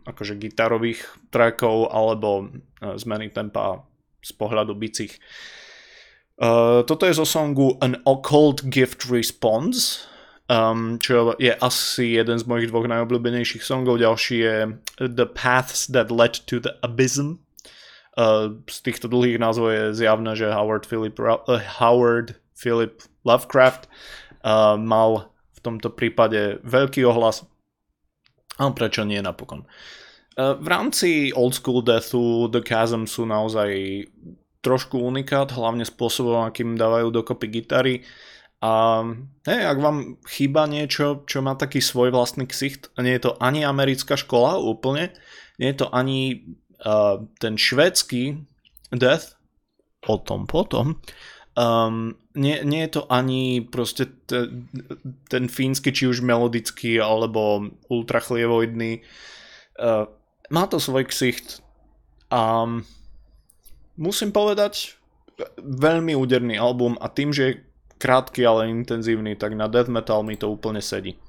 akože 0.05 0.37
gitarových 0.37 1.05
trackov 1.33 1.89
alebo 1.89 2.49
uh, 2.49 2.95
zmeny 2.95 3.33
tempa 3.33 3.81
z 4.21 4.31
pohľadu 4.35 4.75
bicích. 4.75 5.17
Uh, 6.39 6.87
toto 6.87 7.03
je 7.03 7.17
zo 7.19 7.27
songu 7.27 7.75
An 7.83 7.99
Occult 8.07 8.63
Gift 8.71 9.11
Response, 9.11 10.07
um, 10.47 10.95
čo 10.99 11.35
je 11.39 11.51
asi 11.51 12.15
jeden 12.15 12.39
z 12.39 12.47
mojich 12.47 12.71
dvoch 12.71 12.87
najobľúbenejších 12.87 13.63
songov. 13.63 13.99
Ďalší 13.99 14.37
je 14.39 14.55
The 15.03 15.27
Paths 15.27 15.87
That 15.91 16.11
Led 16.11 16.39
to 16.47 16.59
the 16.63 16.79
Abysm. 16.83 17.43
Uh, 18.19 18.59
z 18.67 18.77
týchto 18.83 19.07
dlhých 19.07 19.39
názvov 19.39 19.69
je 19.71 19.83
zjavné, 19.95 20.35
že 20.35 20.51
Howard 20.51 20.83
Philip 20.83 21.15
uh, 21.19 21.39
Howard 21.79 22.35
Philip 22.59 22.99
Lovecraft 23.23 23.87
uh, 24.43 24.75
mal 24.75 25.31
v 25.55 25.59
tomto 25.63 25.95
prípade 25.95 26.59
veľký 26.67 27.07
ohlas. 27.07 27.47
A 28.59 28.67
prečo 28.75 29.07
nie 29.07 29.23
napokon? 29.23 29.63
Uh, 30.35 30.59
v 30.59 30.67
rámci 30.67 31.31
Old 31.31 31.55
School 31.55 31.79
Deathu 31.79 32.51
The 32.51 32.59
Chasm 32.59 33.07
sú 33.07 33.23
naozaj 33.23 34.03
trošku 34.59 34.99
unikát, 34.99 35.55
hlavne 35.55 35.87
spôsobom, 35.87 36.43
akým 36.43 36.75
dávajú 36.75 37.15
dokopy 37.15 37.47
gitary. 37.47 37.95
A 38.59 39.03
hej, 39.47 39.61
ak 39.63 39.79
vám 39.79 40.19
chýba 40.27 40.67
niečo, 40.67 41.23
čo 41.23 41.39
má 41.39 41.55
taký 41.55 41.79
svoj 41.79 42.11
vlastný 42.11 42.43
ksicht, 42.43 42.91
nie 42.99 43.15
je 43.15 43.31
to 43.31 43.39
ani 43.39 43.63
americká 43.63 44.19
škola 44.19 44.59
úplne, 44.59 45.15
nie 45.55 45.71
je 45.71 45.79
to 45.79 45.87
ani 45.95 46.43
uh, 46.83 47.23
ten 47.39 47.55
švédsky 47.55 48.43
death, 48.91 49.39
o 50.07 50.19
tom 50.19 50.43
potom, 50.43 50.99
Um, 51.57 52.15
nie, 52.37 52.61
nie 52.63 52.87
je 52.87 53.01
to 53.01 53.01
ani 53.09 53.65
proste 53.65 54.07
te, 54.29 54.47
ten 55.27 55.49
fínsky, 55.51 55.91
či 55.91 56.07
už 56.07 56.23
melodický, 56.23 57.01
alebo 57.01 57.69
ultrachlievoidný. 57.89 59.01
Uh, 59.75 60.07
má 60.49 60.69
to 60.69 60.79
svoj 60.79 61.09
ksicht. 61.09 61.61
A 62.29 62.63
um, 62.63 62.85
musím 63.97 64.31
povedať, 64.31 64.99
veľmi 65.59 66.15
úderný 66.15 66.59
album 66.59 66.95
a 66.99 67.07
tým, 67.07 67.31
že 67.31 67.43
je 67.43 67.59
krátky, 67.99 68.43
ale 68.47 68.71
intenzívny, 68.71 69.35
tak 69.35 69.55
na 69.55 69.67
death 69.67 69.91
metal 69.91 70.23
mi 70.23 70.39
to 70.39 70.47
úplne 70.47 70.79
sedí. 70.79 71.19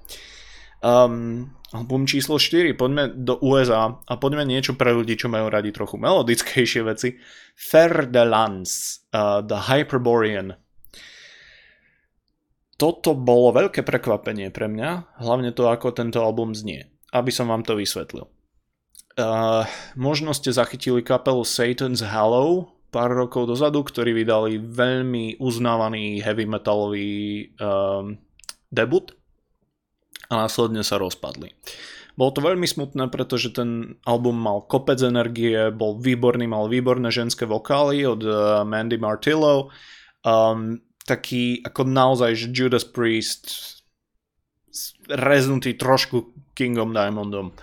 Um, 0.81 1.53
album 1.77 2.09
číslo 2.09 2.41
4, 2.41 2.73
poďme 2.73 3.13
do 3.13 3.37
USA 3.45 4.01
a 4.01 4.15
poďme 4.17 4.49
niečo 4.49 4.81
pre 4.81 4.97
ľudí, 4.97 5.13
čo 5.21 5.29
majú 5.29 5.53
radi 5.53 5.71
trochu 5.77 6.01
melodickejšie 6.01 6.83
veci. 6.89 7.21
Fer 7.53 8.09
de 8.09 8.25
Lance, 8.25 9.05
uh, 9.13 9.45
The 9.45 9.69
Hyperborean. 9.69 10.57
Toto 12.81 13.13
bolo 13.13 13.53
veľké 13.53 13.85
prekvapenie 13.85 14.49
pre 14.49 14.65
mňa, 14.73 15.21
hlavne 15.21 15.53
to, 15.53 15.69
ako 15.69 15.93
tento 15.93 16.25
album 16.25 16.57
znie, 16.57 16.89
aby 17.13 17.29
som 17.29 17.53
vám 17.53 17.61
to 17.61 17.77
vysvetlil. 17.77 18.33
Uh, 19.21 19.69
možno 20.01 20.33
ste 20.33 20.49
zachytili 20.49 21.05
kapelu 21.05 21.45
Satan's 21.45 22.01
Hallow 22.01 22.73
pár 22.89 23.13
rokov 23.13 23.53
dozadu, 23.53 23.85
ktorí 23.85 24.17
vydali 24.17 24.57
veľmi 24.59 25.39
uznávaný 25.39 26.25
heavy 26.25 26.49
metalový 26.49 27.53
um, 27.61 28.17
debut 28.73 29.20
a 30.31 30.47
následne 30.47 30.87
sa 30.87 30.97
rozpadli. 30.97 31.53
Bolo 32.15 32.31
to 32.37 32.41
veľmi 32.45 32.67
smutné, 32.67 33.09
pretože 33.11 33.55
ten 33.55 33.97
album 34.05 34.39
mal 34.39 34.63
kopec 34.67 35.01
energie, 35.03 35.73
bol 35.75 35.99
výborný, 35.99 36.47
mal 36.47 36.71
výborné 36.71 37.09
ženské 37.11 37.49
vokály 37.49 38.07
od 38.07 38.21
uh, 38.23 38.63
Mandy 38.63 39.01
Martillo. 39.01 39.73
Um, 40.21 40.85
taký 41.09 41.65
ako 41.65 41.89
naozaj, 41.89 42.53
Judas 42.53 42.85
Priest 42.85 43.79
reznutý 45.11 45.75
trošku 45.75 46.37
Kingom 46.55 46.93
Diamondom. 46.95 47.57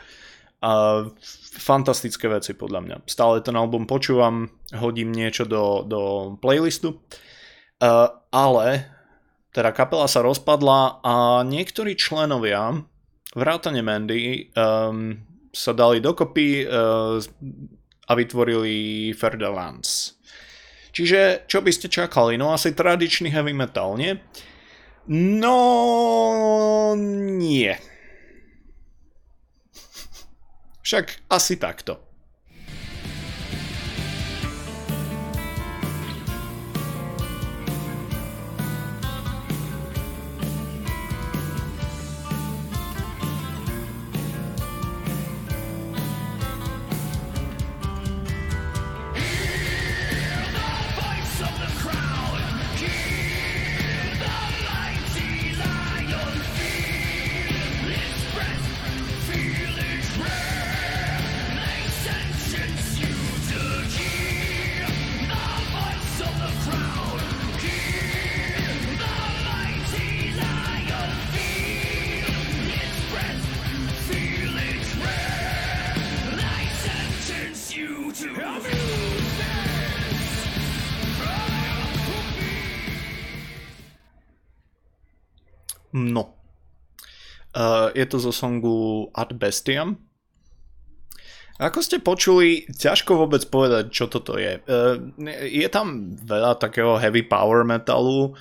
Uh, 0.58 1.14
fantastické 1.54 2.26
veci 2.26 2.58
podľa 2.58 2.82
mňa. 2.82 2.98
Stále 3.06 3.46
ten 3.46 3.54
album 3.54 3.86
počúvam, 3.86 4.50
hodím 4.74 5.14
niečo 5.14 5.46
do, 5.46 5.86
do 5.86 6.34
playlistu. 6.42 6.98
Uh, 7.78 8.10
ale 8.34 8.97
teda 9.58 9.74
kapela 9.74 10.06
sa 10.06 10.22
rozpadla 10.22 11.02
a 11.02 11.42
niektorí 11.42 11.98
členovia 11.98 12.78
vrátane 13.34 13.82
Mandy 13.82 14.54
um, 14.54 15.18
sa 15.50 15.74
dali 15.74 15.98
dokopy 15.98 16.70
uh, 16.70 17.18
a 18.06 18.12
vytvorili 18.14 19.10
Ferdelance. 19.18 20.14
Čiže 20.94 21.50
čo 21.50 21.66
by 21.66 21.72
ste 21.74 21.90
čakali? 21.90 22.38
No 22.38 22.54
asi 22.54 22.78
tradičný 22.78 23.34
heavy 23.34 23.58
metal, 23.58 23.98
nie? 23.98 24.14
No, 25.10 25.58
nie. 26.94 27.74
Však 30.86 31.26
asi 31.34 31.58
takto. 31.58 32.07
Je 87.98 88.06
to 88.06 88.18
zo 88.22 88.30
songu 88.30 89.10
Ad 89.18 89.34
Bestiam. 89.34 89.98
Ako 91.58 91.82
ste 91.82 91.98
počuli, 91.98 92.70
ťažko 92.70 93.18
vôbec 93.18 93.42
povedať, 93.50 93.90
čo 93.90 94.06
toto 94.06 94.38
je. 94.38 94.62
Uh, 94.70 95.02
je 95.42 95.66
tam 95.74 96.14
veľa 96.14 96.62
takého 96.62 97.02
heavy 97.02 97.26
power 97.26 97.66
metalu, 97.66 98.38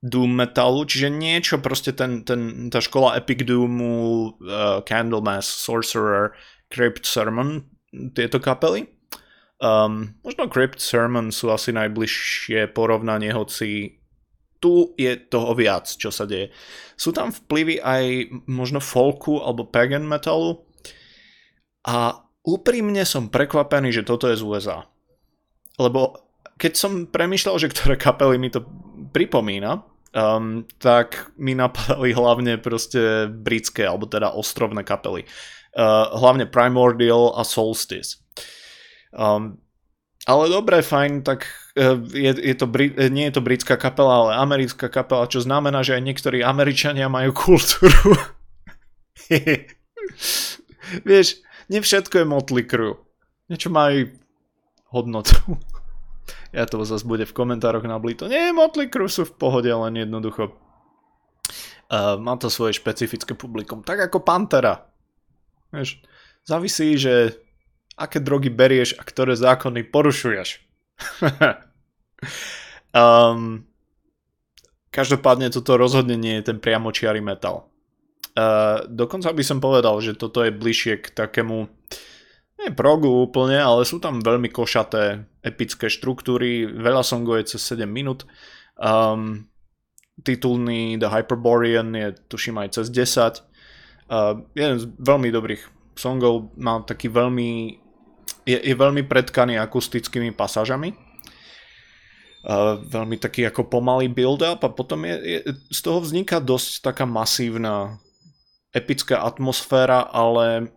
doom 0.00 0.32
metalu, 0.32 0.88
čiže 0.88 1.12
niečo 1.12 1.60
proste 1.60 1.92
ten, 1.92 2.24
ten, 2.24 2.72
tá 2.72 2.80
škola 2.80 3.20
Epic 3.20 3.44
Doomu, 3.44 4.32
uh, 4.40 4.80
Candlemass, 4.88 5.44
Sorcerer, 5.44 6.32
Crypt 6.72 7.04
Sermon, 7.04 7.68
tieto 8.16 8.40
kapely. 8.40 8.88
Um, 9.60 10.16
možno 10.24 10.48
Crypt 10.48 10.80
Sermon 10.80 11.28
sú 11.28 11.52
asi 11.52 11.68
najbližšie 11.76 12.72
porovnanie, 12.72 13.28
hoci 13.36 14.00
tu 14.64 14.96
je 14.96 15.12
toho 15.28 15.52
viac, 15.52 15.84
čo 15.84 16.08
sa 16.08 16.24
deje. 16.24 16.48
Sú 16.96 17.12
tam 17.12 17.28
vplyvy 17.28 17.84
aj 17.84 18.04
možno 18.48 18.80
folku 18.80 19.44
alebo 19.44 19.68
pagan 19.68 20.08
metalu 20.08 20.64
a 21.84 22.24
úprimne 22.48 23.04
som 23.04 23.28
prekvapený, 23.28 23.92
že 23.92 24.08
toto 24.08 24.32
je 24.32 24.40
z 24.40 24.44
USA. 24.48 24.88
Lebo 25.76 26.16
keď 26.56 26.72
som 26.72 27.04
premýšľal, 27.04 27.60
že 27.60 27.68
ktoré 27.68 28.00
kapely 28.00 28.40
mi 28.40 28.48
to 28.48 28.64
pripomína, 29.12 29.84
um, 30.16 30.64
tak 30.80 31.34
mi 31.36 31.52
napadali 31.52 32.16
hlavne 32.16 32.56
proste 32.56 33.28
britské, 33.28 33.84
alebo 33.84 34.08
teda 34.08 34.32
ostrovné 34.32 34.80
kapely. 34.80 35.28
Uh, 35.76 36.08
hlavne 36.16 36.48
Primordial 36.48 37.36
a 37.36 37.44
Solstice. 37.44 38.22
Um, 39.12 39.60
ale 40.24 40.48
dobre, 40.48 40.80
fajn, 40.80 41.20
tak 41.20 41.44
e, 41.76 42.00
je, 42.16 42.32
je 42.32 42.54
to, 42.56 42.64
e, 42.64 43.12
nie 43.12 43.28
je 43.28 43.34
to 43.36 43.44
britská 43.44 43.76
kapela, 43.76 44.24
ale 44.24 44.40
americká 44.40 44.88
kapela, 44.88 45.28
čo 45.28 45.44
znamená, 45.44 45.84
že 45.84 46.00
aj 46.00 46.02
niektorí 46.02 46.40
Američania 46.40 47.12
majú 47.12 47.36
kultúru. 47.36 48.16
Vieš, 51.08 51.44
nie 51.68 51.80
všetko 51.84 52.24
je 52.24 52.26
Motley 52.28 52.64
Crue. 52.64 52.96
Niečo 53.52 53.68
má 53.68 53.92
aj 53.92 54.16
hodnotu. 54.96 55.36
ja 56.56 56.64
to 56.64 56.80
zase 56.88 57.04
bude 57.04 57.28
v 57.28 57.36
komentároch 57.36 57.84
na 57.84 58.00
Blito. 58.00 58.24
Nie, 58.24 58.56
Motley 58.56 58.88
Crue 58.88 59.12
sú 59.12 59.28
v 59.28 59.36
pohode, 59.36 59.68
len 59.68 60.00
jednoducho 60.00 60.56
uh, 61.92 62.16
má 62.16 62.40
to 62.40 62.48
svoje 62.48 62.80
špecifické 62.80 63.36
publikum. 63.36 63.84
Tak 63.84 64.08
ako 64.08 64.24
Pantera. 64.24 64.88
Vieš, 65.68 66.00
závisí, 66.48 66.96
že 66.96 67.43
aké 67.94 68.18
drogy 68.18 68.50
berieš 68.50 68.98
a 68.98 69.02
ktoré 69.06 69.38
zákony 69.38 69.86
porušuješ. 69.88 70.62
um, 72.94 73.62
každopádne 74.96 75.50
toto 75.50 75.78
rozhodne 75.78 76.18
nie 76.18 76.38
je 76.42 76.54
ten 76.54 76.58
priamočiary 76.58 77.22
metal. 77.22 77.70
Uh, 78.34 78.82
dokonca 78.90 79.30
by 79.30 79.44
som 79.46 79.62
povedal, 79.62 79.94
že 80.02 80.18
toto 80.18 80.42
je 80.42 80.50
bližšie 80.50 81.06
k 81.06 81.06
takému 81.14 81.70
nie 82.58 82.70
progu 82.70 83.10
úplne, 83.10 83.58
ale 83.58 83.82
sú 83.82 83.98
tam 83.98 84.22
veľmi 84.22 84.50
košaté 84.50 85.26
epické 85.42 85.90
štruktúry, 85.90 86.66
veľa 86.66 87.02
songov 87.02 87.42
je 87.42 87.54
cez 87.54 87.74
7 87.74 87.86
minút. 87.86 88.26
Um, 88.78 89.50
titulný 90.22 90.96
The 90.96 91.10
Hyperborean 91.10 91.90
je 91.94 92.14
tuším 92.30 92.62
aj 92.62 92.78
cez 92.78 92.86
10. 92.94 93.42
Uh, 94.06 94.46
jeden 94.54 94.78
z 94.78 94.86
veľmi 95.02 95.34
dobrých 95.34 95.62
songov, 95.98 96.54
má 96.54 96.82
taký 96.86 97.10
veľmi 97.10 97.82
je, 98.44 98.56
je 98.60 98.74
veľmi 98.76 99.04
predkaný 99.04 99.56
akustickými 99.60 100.32
pasážami. 100.32 100.92
Uh, 102.44 102.76
veľmi 102.84 103.16
taký 103.16 103.48
ako 103.48 103.72
pomalý 103.72 104.12
build-up 104.12 104.60
a 104.60 104.68
potom 104.68 105.08
je, 105.08 105.16
je, 105.16 105.38
z 105.72 105.80
toho 105.80 106.04
vzniká 106.04 106.44
dosť 106.44 106.84
taká 106.84 107.08
masívna 107.08 107.96
epická 108.76 109.24
atmosféra, 109.24 110.04
ale 110.04 110.68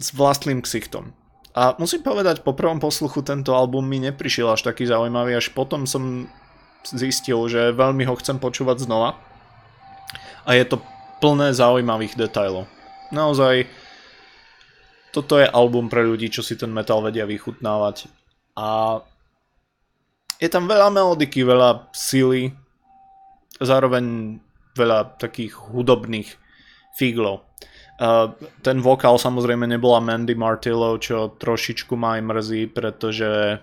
s 0.00 0.08
vlastným 0.16 0.64
ksichtom. 0.64 1.12
A 1.54 1.76
musím 1.76 2.02
povedať, 2.02 2.42
po 2.42 2.56
prvom 2.56 2.80
posluchu 2.80 3.22
tento 3.22 3.52
album 3.54 3.86
mi 3.86 4.02
neprišiel 4.02 4.50
až 4.50 4.66
taký 4.66 4.88
zaujímavý, 4.88 5.36
až 5.36 5.52
potom 5.52 5.86
som 5.86 6.26
zistil, 6.82 7.44
že 7.46 7.76
veľmi 7.76 8.08
ho 8.08 8.16
chcem 8.18 8.40
počúvať 8.40 8.88
znova. 8.88 9.20
A 10.48 10.56
je 10.56 10.64
to 10.64 10.82
plné 11.22 11.54
zaujímavých 11.54 12.18
detailov. 12.18 12.66
Naozaj 13.14 13.70
toto 15.14 15.38
je 15.38 15.46
album 15.46 15.86
pre 15.86 16.02
ľudí, 16.02 16.26
čo 16.26 16.42
si 16.42 16.58
ten 16.58 16.74
metal 16.74 16.98
vedia 16.98 17.22
vychutnávať. 17.22 18.10
A 18.58 18.98
je 20.42 20.50
tam 20.50 20.66
veľa 20.66 20.90
melodiky, 20.90 21.46
veľa 21.46 21.94
sily, 21.94 22.50
zároveň 23.62 24.36
veľa 24.74 25.22
takých 25.22 25.54
hudobných 25.70 26.34
figlov. 26.98 27.46
Uh, 27.94 28.34
ten 28.66 28.82
vokál 28.82 29.14
samozrejme 29.22 29.70
nebola 29.70 30.02
Mandy 30.02 30.34
Martillo, 30.34 30.98
čo 30.98 31.38
trošičku 31.38 31.94
ma 31.94 32.18
aj 32.18 32.22
mrzí, 32.26 32.62
pretože 32.74 33.62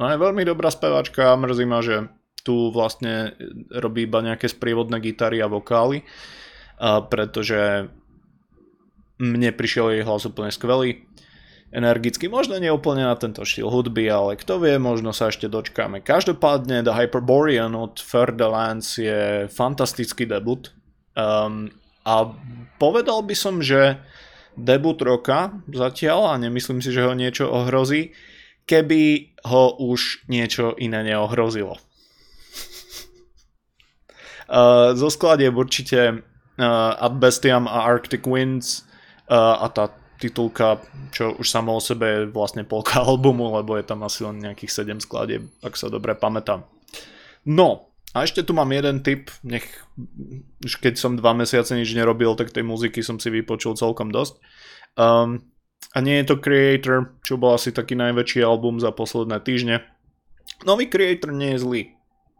no 0.00 0.04
je 0.08 0.16
veľmi 0.16 0.40
dobrá 0.48 0.72
spevačka 0.72 1.36
a 1.36 1.36
mrzí 1.36 1.64
ma, 1.68 1.84
že 1.84 2.08
tu 2.40 2.72
vlastne 2.72 3.36
robí 3.68 4.08
iba 4.08 4.24
nejaké 4.24 4.48
sprievodné 4.48 5.04
gitary 5.04 5.44
a 5.44 5.52
vokály, 5.52 6.00
uh, 6.00 7.04
pretože 7.04 7.92
mne 9.18 9.50
prišiel 9.54 9.98
jej 9.98 10.02
hlas 10.06 10.24
úplne 10.24 10.54
skvelý, 10.54 11.04
energický, 11.68 12.32
možno 12.32 12.56
nie 12.56 12.72
úplne 12.72 13.04
na 13.04 13.16
tento 13.18 13.44
štýl 13.44 13.68
hudby, 13.68 14.08
ale 14.08 14.40
kto 14.40 14.56
vie, 14.64 14.80
možno 14.80 15.12
sa 15.12 15.28
ešte 15.28 15.52
dočkáme. 15.52 16.00
Každopádne 16.00 16.80
The 16.80 16.96
Hyperborean 16.96 17.76
od 17.76 18.00
Lance 18.40 18.96
je 18.96 19.22
fantastický 19.52 20.24
debut 20.24 20.72
um, 21.12 21.68
a 22.08 22.32
povedal 22.80 23.20
by 23.20 23.36
som, 23.36 23.60
že 23.60 24.00
debut 24.56 24.96
roka 25.04 25.60
zatiaľ 25.68 26.34
a 26.34 26.40
nemyslím 26.40 26.80
si, 26.80 26.88
že 26.88 27.04
ho 27.04 27.12
niečo 27.12 27.52
ohrozí, 27.52 28.16
keby 28.64 29.34
ho 29.44 29.76
už 29.76 30.24
niečo 30.32 30.72
iné 30.80 31.04
neohrozilo. 31.04 31.76
Uh, 34.48 34.96
zo 34.96 35.12
skladieb 35.12 35.52
určite 35.60 36.24
uh, 36.24 37.04
Ad 37.04 37.20
Bestiam 37.20 37.68
a 37.68 37.84
Arctic 37.84 38.24
Winds 38.24 38.87
a 39.28 39.66
tá 39.68 39.92
titulka, 40.18 40.82
čo 41.14 41.38
už 41.38 41.46
samo 41.46 41.78
o 41.78 41.80
sebe 41.80 42.06
je 42.06 42.20
vlastne 42.28 42.66
polka 42.66 43.00
albumu, 43.06 43.54
lebo 43.54 43.78
je 43.78 43.86
tam 43.86 44.02
asi 44.02 44.26
len 44.26 44.42
nejakých 44.42 44.84
7 44.84 45.04
skladieb, 45.04 45.46
ak 45.62 45.78
sa 45.78 45.88
dobre 45.88 46.18
pamätám. 46.18 46.66
No, 47.46 47.88
a 48.12 48.26
ešte 48.26 48.42
tu 48.42 48.52
mám 48.52 48.72
jeden 48.74 49.04
tip, 49.04 49.30
nech, 49.46 49.64
už 50.64 50.82
keď 50.82 50.98
som 50.98 51.14
dva 51.14 51.36
mesiace 51.36 51.76
nič 51.76 51.94
nerobil, 51.94 52.34
tak 52.34 52.50
tej 52.50 52.66
muziky 52.66 53.04
som 53.04 53.22
si 53.22 53.30
vypočul 53.30 53.78
celkom 53.78 54.10
dosť. 54.10 54.40
Um, 54.98 55.44
a 55.94 55.98
nie 56.02 56.20
je 56.20 56.34
to 56.34 56.42
Creator, 56.42 57.14
čo 57.22 57.38
bol 57.38 57.54
asi 57.54 57.70
taký 57.70 57.94
najväčší 57.94 58.42
album 58.42 58.82
za 58.82 58.90
posledné 58.92 59.38
týždne. 59.44 59.86
Nový 60.66 60.90
Creator 60.90 61.30
nie 61.30 61.54
je 61.56 61.62
zlý. 61.62 61.82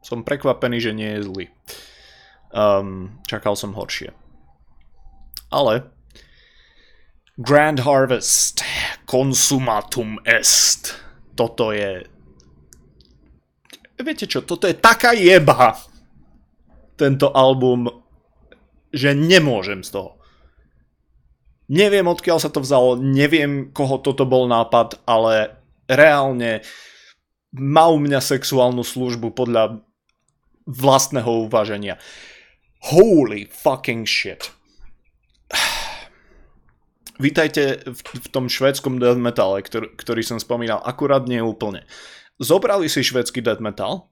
Som 0.02 0.26
prekvapený, 0.26 0.78
že 0.82 0.92
nie 0.96 1.10
je 1.16 1.26
zlý. 1.28 1.44
Um, 2.48 3.20
čakal 3.28 3.54
som 3.54 3.76
horšie. 3.76 4.10
Ale 5.52 5.88
Grand 7.38 7.78
Harvest, 7.78 8.66
Consumatum 9.06 10.18
Est. 10.26 10.98
Toto 11.38 11.70
je... 11.70 12.02
Viete 13.94 14.26
čo, 14.26 14.42
toto 14.42 14.66
je 14.66 14.74
taká 14.74 15.14
jeba. 15.14 15.78
tento 16.98 17.30
album, 17.30 17.86
že 18.90 19.14
nemôžem 19.14 19.86
z 19.86 19.94
toho. 19.94 20.18
Neviem, 21.70 22.10
odkiaľ 22.10 22.42
sa 22.42 22.50
to 22.50 22.58
vzalo, 22.58 22.98
neviem, 22.98 23.70
koho 23.70 24.02
toto 24.02 24.26
bol 24.26 24.50
nápad, 24.50 24.98
ale 25.06 25.62
reálne 25.86 26.66
má 27.54 27.86
u 27.86 28.02
mňa 28.02 28.18
sexuálnu 28.18 28.82
službu 28.82 29.30
podľa 29.30 29.78
vlastného 30.66 31.46
uvaženia. 31.46 32.02
Holy 32.90 33.46
fucking 33.46 34.10
shit. 34.10 34.57
Vítajte 37.18 37.82
v, 37.82 37.98
v 37.98 38.28
tom 38.30 38.46
švédskom 38.46 39.02
death 39.02 39.18
metale, 39.18 39.62
ktorý, 39.62 39.94
ktorý 39.98 40.22
som 40.22 40.38
spomínal, 40.38 40.78
akurát 40.82 41.26
nie 41.26 41.42
úplne. 41.42 41.82
Zobrali 42.38 42.86
si 42.86 43.02
švédsky 43.02 43.42
death 43.42 43.58
metal, 43.58 44.10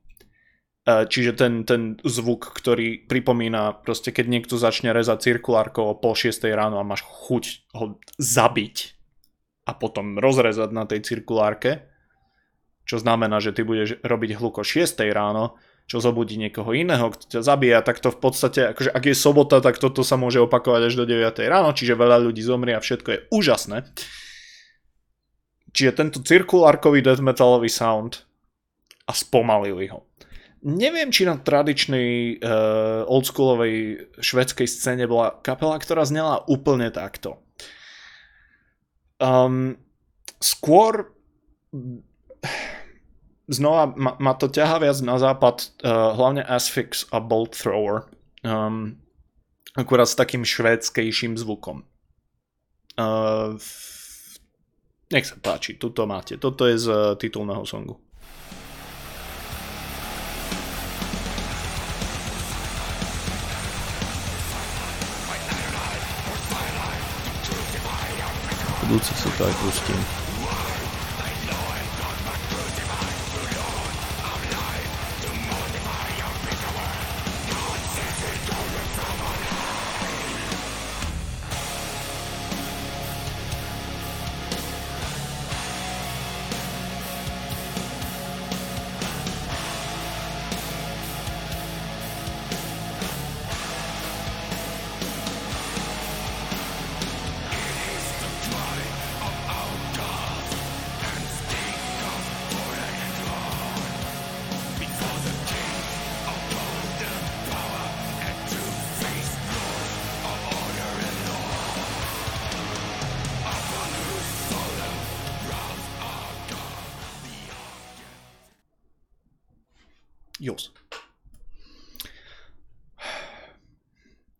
E, 0.87 1.11
čiže 1.11 1.35
ten, 1.35 1.67
ten 1.67 1.99
zvuk, 2.07 2.55
ktorý 2.55 3.11
pripomína 3.11 3.83
proste, 3.83 4.15
keď 4.15 4.27
niekto 4.31 4.55
začne 4.55 4.95
rezať 4.95 5.27
cirkulárkou 5.27 5.91
o 5.91 5.99
pol 5.99 6.15
šiestej 6.15 6.55
ráno 6.55 6.79
a 6.79 6.87
máš 6.87 7.03
chuť 7.03 7.75
ho 7.75 7.99
zabiť 8.23 8.95
a 9.67 9.75
potom 9.75 10.23
rozrezať 10.23 10.71
na 10.71 10.87
tej 10.87 11.03
cirkulárke, 11.03 11.91
čo 12.87 13.03
znamená, 13.03 13.43
že 13.43 13.51
ty 13.51 13.67
budeš 13.67 13.99
robiť 14.07 14.39
hluko 14.39 14.63
6 14.63 15.03
ráno, 15.11 15.59
čo 15.87 16.03
zobudí 16.03 16.35
niekoho 16.35 16.75
iného, 16.75 17.15
kto 17.15 17.39
ťa 17.39 17.41
zabíja, 17.47 17.79
tak 17.87 18.03
to 18.03 18.11
v 18.11 18.19
podstate, 18.19 18.75
akože 18.75 18.91
ak 18.91 19.05
je 19.07 19.15
sobota, 19.15 19.63
tak 19.63 19.79
toto 19.79 20.03
sa 20.03 20.19
môže 20.19 20.43
opakovať 20.43 20.91
až 20.91 20.95
do 20.99 21.05
9 21.07 21.23
ráno, 21.47 21.71
čiže 21.71 21.95
veľa 21.95 22.27
ľudí 22.27 22.43
zomrie 22.43 22.75
a 22.75 22.83
všetko 22.83 23.09
je 23.15 23.19
úžasné. 23.31 23.87
Čiže 25.71 25.93
tento 25.95 26.19
cirkulárkový 26.27 27.07
death 27.07 27.23
metalový 27.23 27.71
sound 27.71 28.27
a 29.07 29.15
spomalili 29.15 29.87
ho 29.95 30.03
neviem, 30.67 31.15
či 31.15 31.23
na 31.23 31.39
tradičnej 31.39 32.43
uh, 32.43 33.07
oldschoolovej 33.07 34.09
švedskej 34.19 34.67
scéne 34.67 35.07
bola 35.07 35.39
kapela, 35.39 35.79
ktorá 35.79 36.03
znela 36.03 36.43
úplne 36.51 36.91
takto. 36.91 37.39
Um, 39.23 39.79
skôr 40.43 41.15
znova 43.49 43.95
ma, 43.97 44.13
ma 44.19 44.33
to 44.35 44.51
ťaha 44.51 44.83
viac 44.83 44.99
na 45.03 45.17
západ, 45.19 45.57
uh, 45.83 46.15
hlavne 46.19 46.43
Asphyx 46.43 47.07
a 47.15 47.23
Bolt 47.23 47.55
Thrower. 47.55 48.11
Um, 48.43 48.99
akurát 49.75 50.07
s 50.07 50.19
takým 50.19 50.45
švédskejším 50.45 51.39
zvukom. 51.39 51.87
Uh, 52.97 53.59
nech 55.13 55.27
sa 55.27 55.37
páči, 55.39 55.79
tuto 55.79 56.09
máte. 56.09 56.41
Toto 56.41 56.67
je 56.67 56.77
z 56.79 56.87
uh, 56.91 57.15
titulného 57.15 57.63
songu. 57.67 58.01
budúci 68.87 69.15
si 69.19 69.29
to 69.35 69.43
aj 69.45 69.55
pustím. 69.61 70.26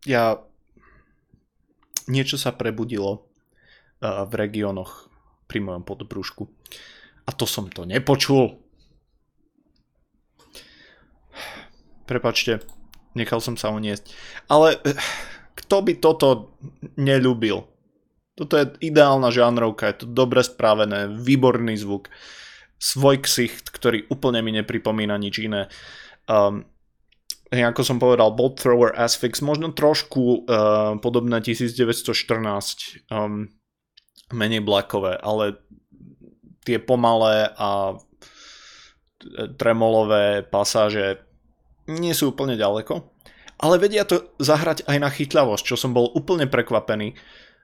Ja... 0.07 0.39
Niečo 2.07 2.39
sa 2.39 2.55
prebudilo 2.55 3.27
uh, 3.99 4.23
v 4.23 4.33
regiónoch 4.39 5.11
pri 5.43 5.59
mojom 5.59 5.83
podbrúšku. 5.83 6.47
A 7.27 7.35
to 7.35 7.43
som 7.43 7.67
to 7.67 7.83
nepočul. 7.83 8.55
Prepačte, 12.07 12.63
nechal 13.11 13.43
som 13.43 13.59
sa 13.59 13.75
uniesť. 13.75 14.15
Ale 14.47 14.79
eh, 14.87 14.95
kto 15.59 15.83
by 15.83 15.93
toto 15.99 16.55
nelúbil? 16.95 17.67
Toto 18.39 18.53
je 18.55 18.71
ideálna 18.79 19.27
žánrovka, 19.33 19.91
je 19.91 20.05
to 20.05 20.07
dobre 20.13 20.45
spravené, 20.45 21.11
výborný 21.11 21.75
zvuk 21.75 22.07
svoj 22.77 23.25
ksicht, 23.25 23.73
ktorý 23.73 24.05
úplne 24.13 24.45
mi 24.45 24.53
nepripomína 24.53 25.17
nič 25.17 25.41
iné. 25.41 25.65
Um, 26.29 26.69
ako 27.51 27.81
som 27.83 27.97
povedal, 27.97 28.35
Bolt 28.35 28.59
Thrower 28.59 28.91
Asphyx, 28.91 29.39
možno 29.39 29.71
trošku 29.71 30.43
uh, 30.43 30.99
podobné 30.99 31.39
1914, 31.39 33.07
um, 33.07 33.47
menej 34.35 34.59
blackové, 34.59 35.15
ale 35.15 35.63
tie 36.67 36.83
pomalé 36.83 37.47
a 37.55 37.95
tremolové 39.55 40.43
pasáže 40.43 41.23
nie 41.87 42.11
sú 42.11 42.35
úplne 42.35 42.59
ďaleko, 42.59 42.99
ale 43.63 43.79
vedia 43.79 44.03
to 44.03 44.35
zahrať 44.37 44.83
aj 44.85 44.97
na 44.99 45.09
chytľavosť, 45.09 45.63
čo 45.63 45.79
som 45.79 45.95
bol 45.95 46.11
úplne 46.13 46.45
prekvapený. 46.45 47.15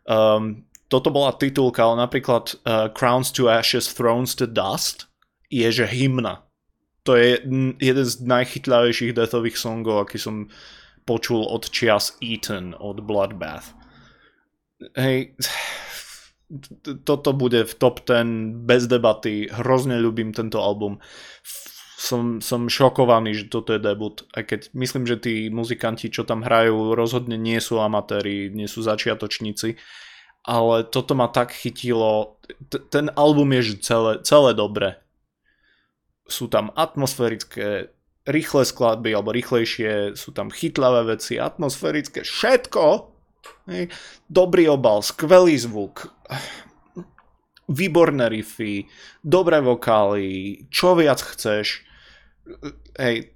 Um, 0.07 0.65
toto 0.87 1.11
bola 1.11 1.35
titulka, 1.35 1.83
ale 1.83 2.07
napríklad 2.07 2.55
uh, 2.63 2.87
Crowns 2.95 3.35
to 3.35 3.51
Ashes, 3.51 3.91
Thrones 3.91 4.33
to 4.39 4.47
Dust 4.47 5.11
je 5.51 5.69
že 5.69 5.85
hymna. 5.85 6.47
To 7.03 7.19
je 7.19 7.43
jeden 7.83 8.05
z 8.07 8.13
najchytľavejších 8.23 9.11
deathových 9.11 9.59
songov, 9.59 10.07
aký 10.07 10.15
som 10.15 10.47
počul 11.03 11.43
od 11.43 11.67
čias 11.67 12.15
Eaton, 12.23 12.71
od 12.79 13.03
Bloodbath. 13.03 13.75
Hej, 14.95 15.35
toto 17.03 17.35
bude 17.35 17.67
v 17.67 17.73
top 17.75 18.07
10 18.07 18.63
bez 18.63 18.87
debaty, 18.87 19.51
hrozne 19.51 19.99
ľúbim 19.99 20.31
tento 20.31 20.63
album. 20.63 21.03
Som, 21.99 22.43
som 22.43 22.67
šokovaný, 22.67 23.31
že 23.31 23.51
toto 23.51 23.71
je 23.71 23.79
debut, 23.79 24.27
aj 24.35 24.43
keď 24.43 24.59
myslím, 24.75 25.07
že 25.07 25.23
tí 25.23 25.47
muzikanti, 25.47 26.11
čo 26.11 26.27
tam 26.27 26.43
hrajú, 26.43 26.99
rozhodne 26.99 27.39
nie 27.39 27.59
sú 27.63 27.79
amatéri, 27.79 28.51
nie 28.51 28.67
sú 28.67 28.83
začiatočníci 28.83 29.79
ale 30.43 30.83
toto 30.83 31.15
ma 31.15 31.31
tak 31.31 31.55
chytilo. 31.55 32.37
T- 32.67 32.83
ten 32.91 33.07
album 33.15 33.55
je 33.55 33.79
celé, 33.79 34.19
celé 34.27 34.51
dobre. 34.51 34.99
Sú 36.23 36.47
tam 36.47 36.71
atmosférické 36.75 37.91
rýchle 38.23 38.63
skladby, 38.63 39.11
alebo 39.11 39.35
rýchlejšie, 39.35 40.15
sú 40.15 40.31
tam 40.31 40.47
chytlavé 40.47 41.15
veci, 41.15 41.35
atmosférické, 41.35 42.23
všetko. 42.23 43.11
Hej. 43.67 43.91
Dobrý 44.31 44.71
obal, 44.71 45.03
skvelý 45.03 45.59
zvuk, 45.59 46.07
výborné 47.67 48.31
riffy, 48.31 48.87
dobré 49.19 49.59
vokály, 49.59 50.63
čo 50.71 50.95
viac 50.95 51.19
chceš. 51.19 51.83
Hej, 52.95 53.35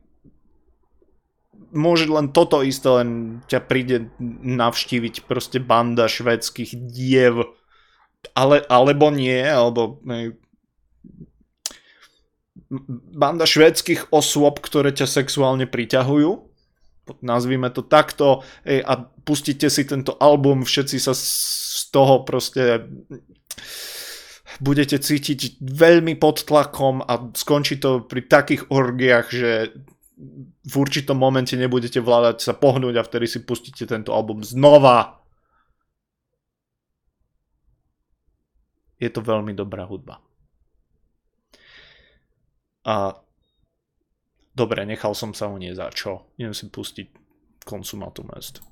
môže 1.76 2.08
len 2.08 2.32
toto 2.32 2.64
isté, 2.64 2.88
len 2.88 3.40
ťa 3.52 3.60
príde 3.68 4.08
navštíviť 4.44 5.28
proste 5.28 5.60
banda 5.60 6.08
švedských 6.08 6.72
diev, 6.88 7.52
ale, 8.32 8.64
alebo 8.72 9.12
nie, 9.12 9.44
alebo 9.44 10.00
ne, 10.08 10.40
banda 13.14 13.48
švedských 13.48 14.12
osôb, 14.12 14.60
ktoré 14.60 14.92
ťa 14.92 15.08
sexuálne 15.08 15.68
priťahujú, 15.68 16.32
nazvime 17.24 17.72
to 17.72 17.86
takto, 17.86 18.44
ej, 18.68 18.84
a 18.84 19.08
pustíte 19.24 19.72
si 19.72 19.88
tento 19.88 20.20
album, 20.20 20.68
všetci 20.68 20.98
sa 21.00 21.16
z 21.16 21.88
toho 21.92 22.28
proste 22.28 22.84
budete 24.60 24.98
cítiť 24.98 25.62
veľmi 25.62 26.18
pod 26.18 26.44
tlakom 26.44 27.06
a 27.06 27.30
skončí 27.32 27.78
to 27.80 28.04
pri 28.04 28.26
takých 28.26 28.68
orgiach, 28.74 29.30
že 29.30 29.72
v 30.68 30.74
určitom 30.74 31.14
momente 31.14 31.54
nebudete 31.54 32.02
vládať 32.02 32.42
sa 32.42 32.54
pohnúť 32.58 32.96
a 32.98 33.06
vtedy 33.06 33.30
si 33.30 33.40
pustíte 33.46 33.86
tento 33.86 34.18
album 34.18 34.42
znova. 34.42 35.22
Je 38.98 39.14
to 39.14 39.22
veľmi 39.22 39.54
dobrá 39.54 39.86
hudba. 39.86 40.18
A 42.88 43.20
dobre, 44.56 44.88
nechal 44.88 45.12
som 45.12 45.36
sa 45.36 45.52
u 45.52 45.60
nie 45.60 45.76
za 45.76 45.92
čo. 45.92 46.32
Idem 46.40 46.56
si 46.56 46.72
pustiť 46.72 47.08
Consumatum 47.68 48.32
est. 48.40 48.64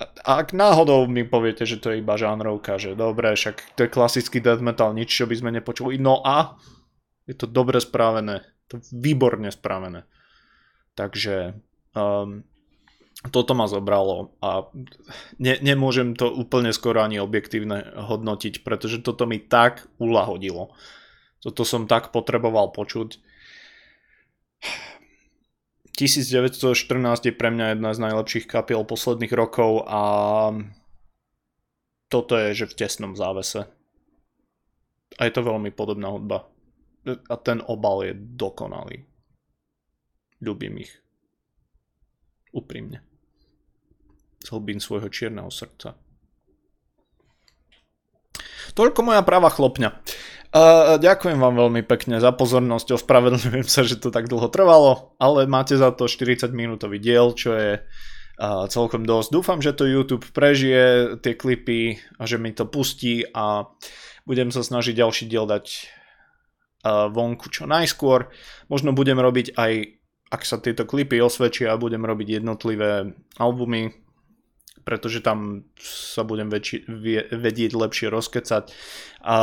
A 0.00 0.40
ak 0.40 0.56
náhodou 0.56 1.04
mi 1.04 1.28
poviete, 1.28 1.68
že 1.68 1.76
to 1.76 1.92
je 1.92 2.00
iba 2.00 2.16
žánrovka, 2.16 2.80
že 2.80 2.96
dobre, 2.96 3.36
však 3.36 3.76
to 3.76 3.84
je 3.84 3.92
klasický 3.92 4.40
death 4.40 4.64
metal, 4.64 4.96
nič, 4.96 5.12
čo 5.12 5.28
by 5.28 5.36
sme 5.36 5.50
nepočuli. 5.52 6.00
No 6.00 6.24
a 6.24 6.56
je 7.28 7.36
to 7.36 7.44
dobre 7.44 7.76
spravené, 7.82 8.40
to 8.72 8.80
výborne 8.94 9.52
spravené. 9.52 10.08
Takže 10.96 11.52
um, 11.92 12.40
toto 13.28 13.52
ma 13.52 13.68
zobralo 13.68 14.32
a 14.40 14.72
ne, 15.36 15.60
nemôžem 15.60 16.16
to 16.16 16.32
úplne 16.32 16.72
skoro 16.72 17.04
ani 17.04 17.20
objektívne 17.20 17.84
hodnotiť, 18.08 18.64
pretože 18.64 19.04
toto 19.04 19.28
mi 19.28 19.36
tak 19.36 19.84
ulahodilo. 20.00 20.72
Toto 21.40 21.64
som 21.64 21.88
tak 21.88 22.12
potreboval 22.12 22.72
počuť. 22.76 23.16
1914 25.96 27.28
je 27.28 27.34
pre 27.36 27.52
mňa 27.52 27.76
jedna 27.76 27.90
z 27.92 27.98
najlepších 28.00 28.48
kapiel 28.48 28.84
posledných 28.88 29.32
rokov 29.36 29.84
a 29.84 30.02
toto 32.08 32.40
je, 32.40 32.64
že 32.64 32.70
v 32.72 32.76
tesnom 32.76 33.12
závese. 33.12 33.68
A 35.20 35.28
je 35.28 35.32
to 35.32 35.44
veľmi 35.44 35.68
podobná 35.70 36.08
hudba. 36.08 36.48
A 37.04 37.34
ten 37.40 37.60
obal 37.64 38.04
je 38.08 38.12
dokonalý. 38.16 39.04
Ľubím 40.40 40.80
ich. 40.80 40.92
Úprimne. 42.56 43.04
Z 44.40 44.56
hlbín 44.56 44.80
svojho 44.80 45.12
čierneho 45.12 45.52
srdca. 45.52 46.00
Toľko 48.72 49.00
moja 49.04 49.20
práva 49.20 49.52
chlopňa. 49.52 50.00
Ďakujem 50.50 51.38
vám 51.38 51.54
veľmi 51.54 51.86
pekne 51.86 52.18
za 52.18 52.34
pozornosť, 52.34 52.98
ospravedlňujem 52.98 53.66
sa, 53.70 53.86
že 53.86 54.02
to 54.02 54.10
tak 54.10 54.26
dlho 54.26 54.50
trvalo, 54.50 55.14
ale 55.22 55.46
máte 55.46 55.78
za 55.78 55.94
to 55.94 56.10
40 56.10 56.50
minútový 56.50 56.98
diel, 56.98 57.30
čo 57.38 57.54
je 57.54 57.70
uh, 57.78 58.66
celkom 58.66 59.06
dosť. 59.06 59.30
Dúfam, 59.30 59.62
že 59.62 59.70
to 59.70 59.86
YouTube 59.86 60.26
prežije 60.34 61.14
tie 61.22 61.38
klipy 61.38 62.02
a 62.18 62.26
že 62.26 62.42
mi 62.42 62.50
to 62.50 62.66
pustí 62.66 63.22
a 63.30 63.70
budem 64.26 64.50
sa 64.50 64.66
snažiť 64.66 64.98
ďalší 64.98 65.24
diel 65.30 65.46
dať 65.46 65.66
uh, 66.82 67.06
vonku 67.14 67.46
čo 67.46 67.70
najskôr. 67.70 68.34
Možno 68.66 68.90
budem 68.90 69.22
robiť 69.22 69.54
aj, 69.54 70.02
ak 70.34 70.42
sa 70.42 70.58
tieto 70.58 70.82
klipy 70.82 71.22
osvedčia, 71.22 71.78
budem 71.78 72.02
robiť 72.02 72.42
jednotlivé 72.42 73.14
albumy, 73.38 73.94
pretože 74.82 75.20
tam 75.20 75.68
sa 75.80 76.24
budem 76.26 76.48
väčši, 76.48 76.88
vedieť 77.32 77.72
lepšie 77.76 78.08
rozkecať 78.10 78.72
a 79.24 79.36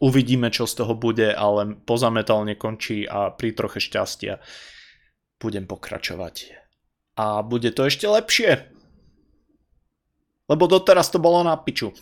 uvidíme, 0.00 0.48
čo 0.50 0.66
z 0.66 0.74
toho 0.82 0.96
bude, 0.96 1.30
ale 1.32 1.76
poza 1.84 2.08
metal 2.08 2.42
nekončí 2.48 3.04
a 3.04 3.30
pri 3.32 3.52
troche 3.52 3.78
šťastia 3.78 4.40
budem 5.38 5.68
pokračovať. 5.70 6.58
A 7.18 7.42
bude 7.42 7.70
to 7.70 7.86
ešte 7.86 8.06
lepšie. 8.06 8.70
Lebo 10.48 10.64
doteraz 10.64 11.12
to 11.12 11.20
bolo 11.20 11.44
na 11.44 11.54
piču. 11.60 11.92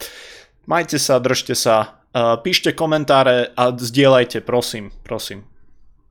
Majte 0.70 1.02
sa, 1.02 1.18
držte 1.18 1.54
sa, 1.54 2.06
píšte 2.16 2.72
komentáre 2.72 3.52
a 3.52 3.74
zdieľajte, 3.74 4.40
prosím, 4.40 4.94
prosím. 5.04 5.44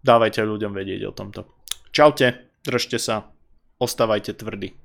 Dávajte 0.05 0.45
ľuďom 0.45 0.75
vedieť 0.75 1.01
o 1.09 1.15
tomto. 1.15 1.49
Čaute, 1.89 2.51
držte 2.61 3.01
sa, 3.01 3.33
ostávajte 3.81 4.37
tvrdí. 4.37 4.84